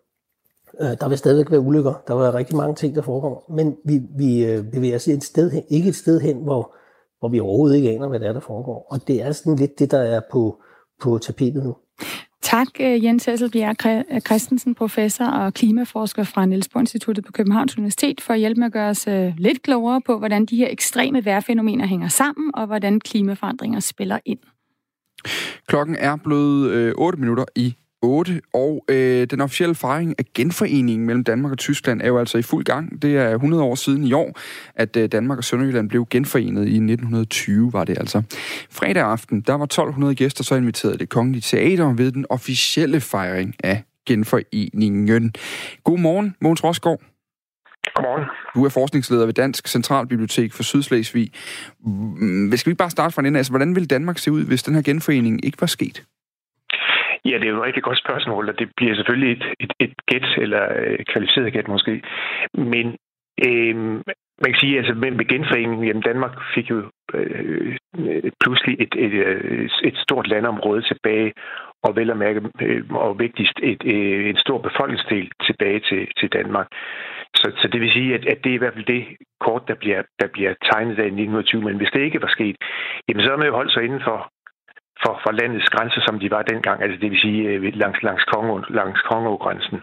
[0.82, 1.94] Øh, der vil stadigvæk være ulykker.
[2.08, 3.54] Der var rigtig mange ting, der foregår.
[3.56, 6.76] Men vi, vi øh, bevæger os et sted hen, ikke et sted hen, hvor,
[7.20, 8.88] hvor vi overhovedet ikke aner, hvad det er, der foregår.
[8.92, 10.62] Og det er sådan lidt det, der er på,
[11.02, 11.76] på tapetet nu.
[12.42, 18.22] Tak, øh, Jens Hesselbjerg Christensen, professor og klimaforsker fra Niels Bohr Instituttet på Københavns Universitet,
[18.22, 19.06] for at hjælpe med at gøre os
[19.38, 24.40] lidt klogere på, hvordan de her ekstreme vejrfænomener hænger sammen, og hvordan klimaforandringer spiller ind.
[25.68, 31.08] Klokken er blevet øh, 8 minutter i 8, og øh, den officielle fejring af genforeningen
[31.08, 33.02] mellem Danmark og Tyskland er jo altså i fuld gang.
[33.02, 34.40] Det er 100 år siden i år,
[34.76, 38.22] at øh, Danmark og Sønderjylland blev genforenet i 1920, var det altså.
[38.72, 43.56] Fredag aften, der var 1200 gæster så inviteret det kongelige teater ved den officielle fejring
[43.64, 45.34] af genforeningen.
[45.84, 47.02] Godmorgen, Mogens Rosgaard.
[47.96, 48.26] Godmorgen.
[48.56, 51.32] Du er forskningsleder ved Dansk Centralbibliotek for Sydslesvig.
[52.56, 53.38] Skal vi bare starte fra den ende?
[53.38, 56.04] Altså, hvordan ville Danmark se ud, hvis den her genforening ikke var sket?
[57.26, 59.94] Ja, det er jo et rigtig godt spørgsmål, og det bliver selvfølgelig et, et, et
[60.06, 60.64] gæt, eller
[61.00, 62.02] et kvalificeret gæt måske.
[62.54, 62.98] Men
[63.48, 63.76] øh,
[64.42, 66.78] man kan sige, altså med, med genforeningen, jamen Danmark fik jo
[67.14, 67.78] øh,
[68.44, 71.34] pludselig et, et, et, et stort landområde tilbage,
[71.84, 76.30] og vel at mærke, øh, og vigtigst, et, et, en stor befolkningsdel tilbage til, til
[76.30, 76.68] Danmark.
[77.36, 79.04] Så, så det vil sige, at, at det er i hvert fald det
[79.40, 81.62] kort, der bliver, der bliver tegnet af 1920.
[81.62, 82.56] Men hvis det ikke var sket,
[83.08, 84.30] jamen så har man jo holdt sig inden for,
[85.04, 88.24] for, for landets grænser, som de var dengang, altså det vil sige øh, langs, langs,
[88.24, 89.82] Kongo, langs Kongo-grænsen.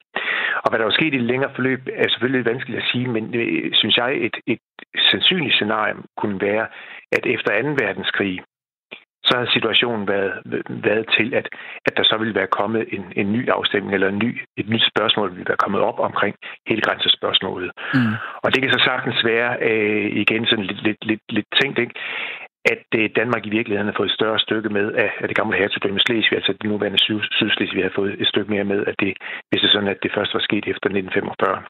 [0.62, 3.34] Og hvad der var sket i det længere forløb, er selvfølgelig vanskeligt at sige, men
[3.34, 4.62] øh, synes jeg, et, et
[5.10, 6.66] sandsynligt scenarie kunne være,
[7.16, 7.68] at efter 2.
[7.84, 8.40] verdenskrig,
[9.28, 10.32] så har situationen været,
[10.68, 11.46] været til, at,
[11.86, 14.84] at der så ville være kommet en, en ny afstemning, eller en ny, et nyt
[14.92, 16.34] spørgsmål ville være kommet op omkring
[16.68, 17.70] hele grænsespørgsmålet.
[17.94, 18.14] Mm.
[18.42, 21.94] Og det kan så sagtens være, øh, igen sådan lidt, lidt, lidt, lidt tænkt, ikke?
[22.64, 26.00] At øh, Danmark i virkeligheden har fået et større stykke med af, det gamle hertugdømme
[26.00, 29.12] Slesvig, altså det nuværende syd, Sydslesvig har fået et stykke mere med, at det,
[29.48, 31.62] hvis det er sådan, at det først var sket efter 1945.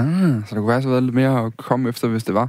[0.00, 2.48] Ah, så der kunne være så været lidt mere at komme efter, hvis det var.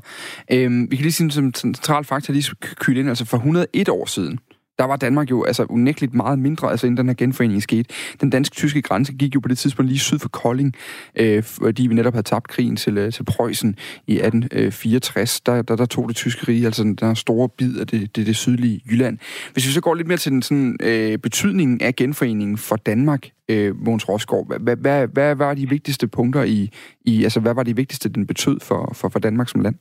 [0.54, 4.06] Øhm, vi kan lige sige som central faktor lige kyle ind, altså for 101 år
[4.06, 4.40] siden,
[4.80, 7.94] der var Danmark jo altså unægteligt meget mindre, altså inden den her genforening skete.
[8.22, 10.74] Den dansk-tyske grænse gik jo på det tidspunkt lige syd for Kolding,
[11.16, 13.76] øh, fordi vi netop havde tabt krigen til, øh, til Preussen
[14.08, 15.42] i 1864.
[15.48, 18.16] Øh, der, der, der tog det tyske rige, altså den der store bid af det,
[18.16, 19.18] det, det sydlige Jylland.
[19.54, 23.30] Hvis vi så går lidt mere til den sådan, øh, betydningen af genforeningen for Danmark,
[23.50, 26.70] øh, Måns Rosgaard, hvad, hvad, hvad var de vigtigste punkter i,
[27.06, 29.76] i, altså hvad var det vigtigste, den betød for, for, for Danmark som land?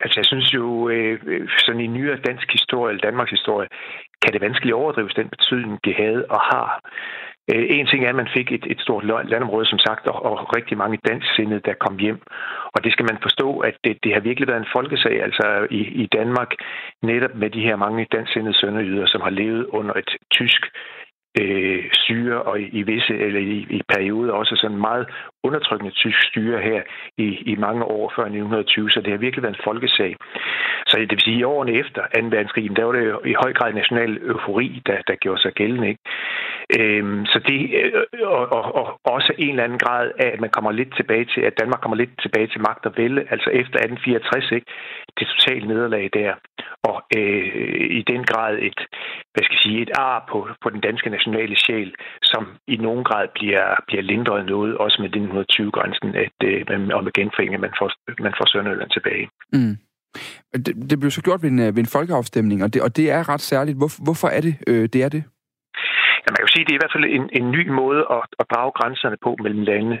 [0.00, 3.68] Altså, jeg synes jo, øh, øh, sådan i nyere dansk historie, eller Danmarks historie,
[4.22, 6.80] kan det vanskeligt overdrives den betydning, det havde og har.
[7.52, 10.56] Øh, en ting er, at man fik et, et stort landområde, som sagt, og, og
[10.56, 12.20] rigtig mange dansksindede, der kom hjem.
[12.74, 15.80] Og det skal man forstå, at det, det har virkelig været en folkesag, altså i,
[16.02, 16.50] i Danmark,
[17.02, 20.62] netop med de her mange dansksindede sønderjyder, som har levet under et tysk
[21.40, 25.06] øh, styre, og i, i visse, eller i, i perioder også sådan meget
[25.44, 26.82] undertrykkende tysk styre her
[27.18, 30.16] i, i mange år før 1920, så det har virkelig været en folkesag.
[30.86, 32.26] Så det vil sige, at i årene efter 2.
[32.34, 35.88] verdenskrig, der var det jo i høj grad national eufori, der, der gjorde sig gældende.
[35.88, 36.02] Ikke?
[36.76, 40.50] Øhm, så det, øh, og, og, og også en eller anden grad af, at man
[40.50, 43.78] kommer lidt tilbage til, at Danmark kommer lidt tilbage til magt og vælde, altså efter
[43.78, 44.66] 1864, ikke?
[45.18, 46.32] det totale nederlag der.
[46.90, 47.44] Og øh,
[48.00, 48.80] i den grad et,
[49.32, 52.42] hvad skal jeg sige, et ar på, på den danske nationale sjæl, som
[52.74, 56.60] i nogen grad bliver, bliver lindret noget, også med den 1920-grænsen, at, øh,
[56.96, 57.88] og med genforeningen, man får,
[58.22, 59.28] man får Sønderjylland tilbage.
[59.52, 59.76] Mm.
[60.64, 63.10] Det, det blev så gjort ved en, øh, ved en folkeafstemning, og det, og det
[63.10, 63.78] er ret særligt.
[63.78, 65.24] Hvor, hvorfor er det, øh, det er det?
[66.28, 68.02] Men man kan jo sige, at det er i hvert fald en, en ny måde
[68.16, 69.98] at, at drage grænserne på mellem landene.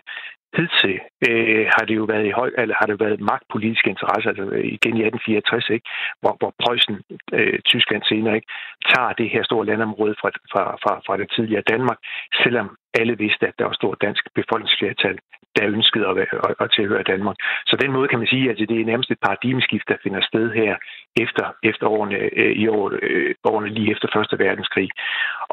[0.56, 0.98] Hidtil
[1.28, 4.64] øh, har det jo været i høj, eller har det været magtpolitiske interesser, altså øh,
[4.76, 5.86] igen i 1864, ikke?
[6.20, 6.96] Hvor, hvor Preussen,
[7.38, 8.50] øh, Tyskland senere, ikke,
[8.90, 11.98] tager det her store landområde fra, fra, fra, fra det tidligere Danmark,
[12.42, 12.68] selvom
[13.00, 15.18] alle vidste, at der var stor dansk befolkningsflertal,
[15.56, 17.36] der ønskede at, at, at tilhøre Danmark.
[17.66, 20.46] Så den måde kan man sige, at det er nærmest et paradigmeskift, der finder sted
[20.60, 20.76] her
[21.24, 24.90] efter, efter årene, øh, i år, øh, årene lige efter Første Verdenskrig.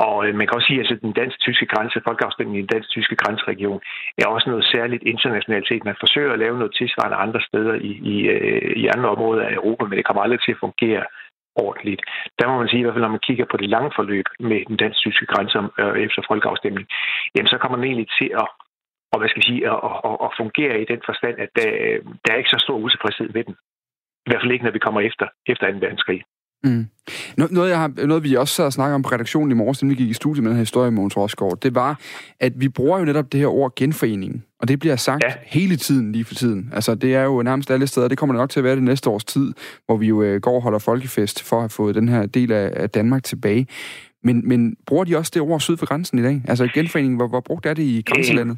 [0.07, 3.81] Og øh, man kan også sige, at den dansk-tyske grænse, folkeafstemningen i den dansk-tyske grænseregion,
[4.17, 5.85] er også noget særligt internationalt set.
[5.85, 8.15] Man forsøger at lave noget tilsvarende andre steder i, i,
[8.81, 11.03] i andre områder af Europa, men det kommer aldrig til at fungere
[11.55, 12.01] ordentligt.
[12.39, 14.59] Der må man sige, i hvert fald når man kigger på det lange forløb med
[14.69, 16.87] den dansk-tyske grænse øh, efter folkeafstemning,
[17.35, 18.47] jamen så kommer man egentlig til at
[19.13, 19.79] og hvad skal vi sige, at,
[20.09, 21.69] at, at fungere i den forstand, at der,
[22.23, 23.55] der er ikke så stor utilfredshed ved den.
[24.25, 25.77] I hvert fald ikke, når vi kommer efter, efter 2.
[25.85, 26.19] verdenskrig.
[26.65, 26.85] Mm.
[27.37, 29.97] Noget, jeg har, noget, vi også sad og snakkede om på redaktionen i morges, inden
[29.97, 31.99] vi gik i studiet med den her historie, Måns Rosgaard, det var,
[32.39, 35.33] at vi bruger jo netop det her ord genforening, og det bliver sagt ja.
[35.45, 36.69] hele tiden lige for tiden.
[36.73, 38.83] Altså, det er jo nærmest alle steder, det kommer det nok til at være det
[38.83, 39.53] næste års tid,
[39.85, 42.51] hvor vi jo øh, går og holder folkefest for at have fået den her del
[42.51, 43.67] af, af Danmark tilbage.
[44.23, 46.41] Men, men bruger de også det ord syd for grænsen i dag?
[46.47, 48.57] Altså genforening, hvor, hvor brugt er det i grænselandet?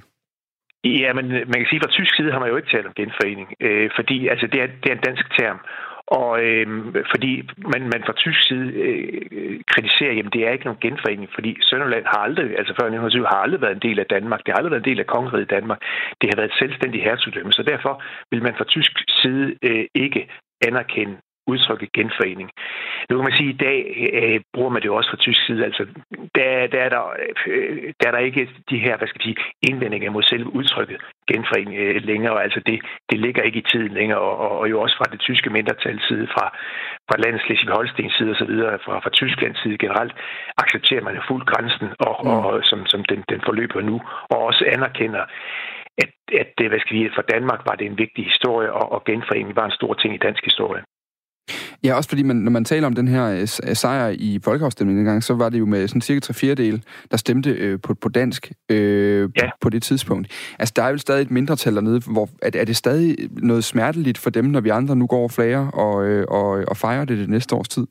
[0.83, 2.93] Ja, men man kan sige, at fra tysk side har man jo ikke talt om
[3.01, 5.59] genforening, øh, fordi altså, det, er, det er en dansk term.
[6.07, 6.67] Og øh,
[7.11, 11.57] fordi man, man fra tysk side øh, kritiserer, jamen det er ikke nogen genforening, fordi
[11.61, 14.39] Sønderland har aldrig, altså før 1920, har aldrig været en del af Danmark.
[14.45, 15.79] Det har aldrig været en del af kongeriget Danmark.
[16.21, 20.21] Det har været et selvstændigt hertugdømme, så derfor vil man fra tysk side øh, ikke
[20.67, 21.17] anerkende
[21.47, 22.49] udtrykket genforening.
[23.09, 23.79] Nu kan man sige, at i dag
[24.13, 25.65] øh, bruger man det jo også fra tysk side.
[25.65, 25.83] Altså,
[26.35, 27.03] der, der, er der,
[27.47, 30.97] øh, der er der ikke de her, hvad skal jeg sige, indvendinger mod selve udtrykket
[31.31, 32.43] genforening øh, længere.
[32.43, 35.19] Altså, det, det ligger ikke i tiden længere, og, og, og jo også fra det
[35.19, 36.45] tyske mindretals side, fra,
[37.09, 38.53] fra landets Slesvig-Holstens side osv.,
[38.85, 40.13] fra, fra Tysklands side generelt,
[40.57, 42.29] accepterer man jo fuldt grænsen, og, mm.
[42.29, 45.23] og, som, som den, den forløber nu, og også anerkender,
[46.03, 49.55] at, at hvad skal vi, for Danmark var det en vigtig historie, og, og genforeningen
[49.55, 50.83] var en stor ting i dansk historie.
[51.83, 55.05] Ja, også fordi man, når man taler om den her øh, øh, sejr i folkeafstemningen
[55.05, 58.09] gang, så var det jo med sådan cirka tre fjerdedel, der stemte øh, på, på
[58.09, 59.49] dansk øh, ja.
[59.61, 60.55] på det tidspunkt.
[60.59, 62.01] Altså, der er jo stadig et mindretal dernede.
[62.11, 65.31] Hvor, er, er det stadig noget smerteligt for dem, når vi andre nu går og
[65.31, 67.87] flager og, øh, og, og fejrer det det næste års tid?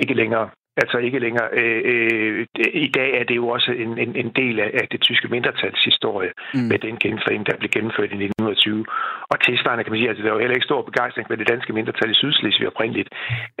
[0.00, 0.48] Ikke længere.
[0.76, 1.48] Altså ikke længere.
[1.52, 2.46] Øh, øh,
[2.86, 5.84] I dag er det jo også en, en, en del af, af det tyske mindretals
[5.84, 6.60] historie mm.
[6.70, 8.86] med den genforening, der blev gennemført i 1920.
[9.30, 11.48] Og tilsvarende kan man sige, at altså, der var heller ikke stor begejstring med det
[11.48, 13.08] danske mindretal i Sydslesvig oprindeligt,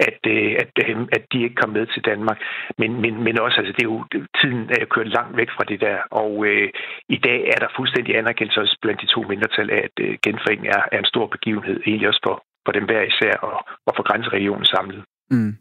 [0.08, 2.38] at, øh, at, at, at de ikke kom med til Danmark.
[2.78, 3.98] Men, men, men også, altså det er jo,
[4.40, 6.68] tiden er kørt langt væk fra det der, og øh,
[7.08, 10.66] i dag er der fuldstændig anerkendelse også blandt de to mindretal af, at øh, genforening
[10.76, 13.56] er, er en stor begivenhed, egentlig også for, for dem hver især, og,
[13.86, 15.02] og for grænseregionen samlet.
[15.30, 15.56] Mm.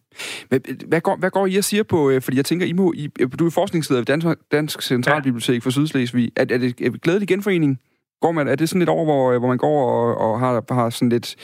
[0.88, 3.10] Hvad, går, hvad går I og siger på, øh, fordi jeg tænker, I må, I,
[3.20, 6.32] øh, du er forskningsleder ved Dansk, Dansk Centralbibliotek for Sydslesvig.
[6.36, 7.80] Er, er det er glædelig genforening?
[8.22, 10.74] Går man, er det sådan lidt over, hvor, øh, hvor man går og, og har,
[10.74, 11.36] har sådan lidt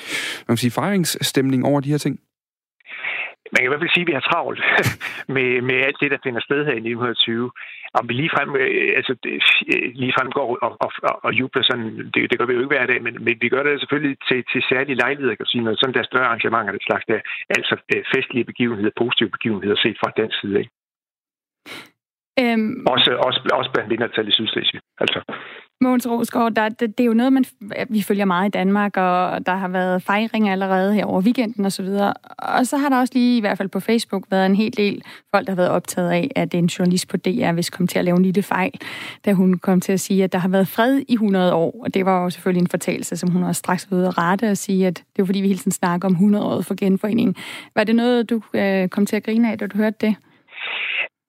[0.47, 2.19] man kan sige, fejringsstemning over de her ting?
[3.51, 4.61] Man kan i hvert fald sige, at vi har travlt
[5.35, 7.51] med, med alt det, der finder sted her i 1920.
[7.99, 12.21] Om vi ligefrem, frem, altså, øh, ligefrem går og, og, og, og jubler sådan, det,
[12.29, 14.61] det gør vi jo ikke hver dag, men, men vi gør det selvfølgelig til, til
[14.71, 17.19] særlige lejligheder, kan sige noget, sådan der større arrangementer, det slags der,
[17.57, 20.59] altså øh, festlige begivenheder, positive begivenheder set fra den side.
[20.61, 20.71] Ikke?
[22.39, 24.81] Øhm, også, også, også blandt mindretal i Sydslesvig.
[24.99, 25.19] Altså.
[25.81, 27.45] Mogens Rosgaard, der, det, det er jo noget, man,
[27.89, 31.85] vi følger meget i Danmark, og der har været fejringer allerede her over weekenden osv.
[31.85, 34.77] Og, og så har der også lige, i hvert fald på Facebook, været en hel
[34.77, 35.03] del
[35.35, 38.05] folk, der har været optaget af, at en journalist på DR hvis kom til at
[38.05, 38.71] lave en lille fejl,
[39.25, 41.81] da hun kom til at sige, at der har været fred i 100 år.
[41.83, 44.57] Og det var jo selvfølgelig en fortalelse, som hun også straks ved at rette og
[44.57, 47.35] sige, at det var fordi, vi hele tiden snakker om 100 år for genforeningen.
[47.75, 50.15] Var det noget, du øh, kom til at grine af, da du hørte det?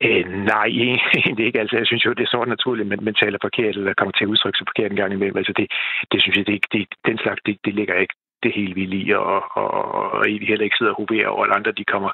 [0.04, 0.68] Øh, nej,
[1.18, 1.60] egentlig ikke.
[1.60, 4.24] Altså, jeg synes jo, det er så naturligt, men man taler forkert, eller kommer til
[4.24, 5.36] at udtrykke sig forkert en gang imellem.
[5.36, 5.66] Altså, det,
[6.12, 9.10] det synes jeg, det, det, den slags, det, det ligger ikke det helt vildt i,
[9.10, 9.70] og, og,
[10.16, 12.10] og I heller ikke sidder og hoverer over, at andre de kommer,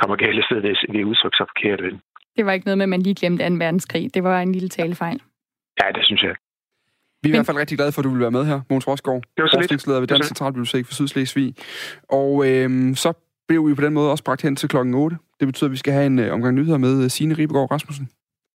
[0.00, 1.82] kommer galt sted ved, ved at udtrykke sig forkert.
[1.82, 1.96] Vel?
[2.36, 3.54] Det var ikke noget med, at man lige glemte 2.
[3.54, 4.14] verdenskrig.
[4.14, 5.20] Det var en lille talefejl.
[5.80, 6.34] Ja, det synes jeg.
[7.22, 8.88] Vi er i hvert fald rigtig glade for, at du vil være med her, Måns
[8.88, 9.22] Rosgaard,
[9.54, 11.54] forskningsleder ved Dansk Centralbibliotek for Sydslesvig.
[12.08, 13.12] Og øhm, så
[13.48, 15.16] blev vi på den måde også bragt hen til klokken 8.
[15.40, 18.08] Det betyder, at vi skal have en øh, omgang nyheder med øh, Signe Ribegaard Rasmussen.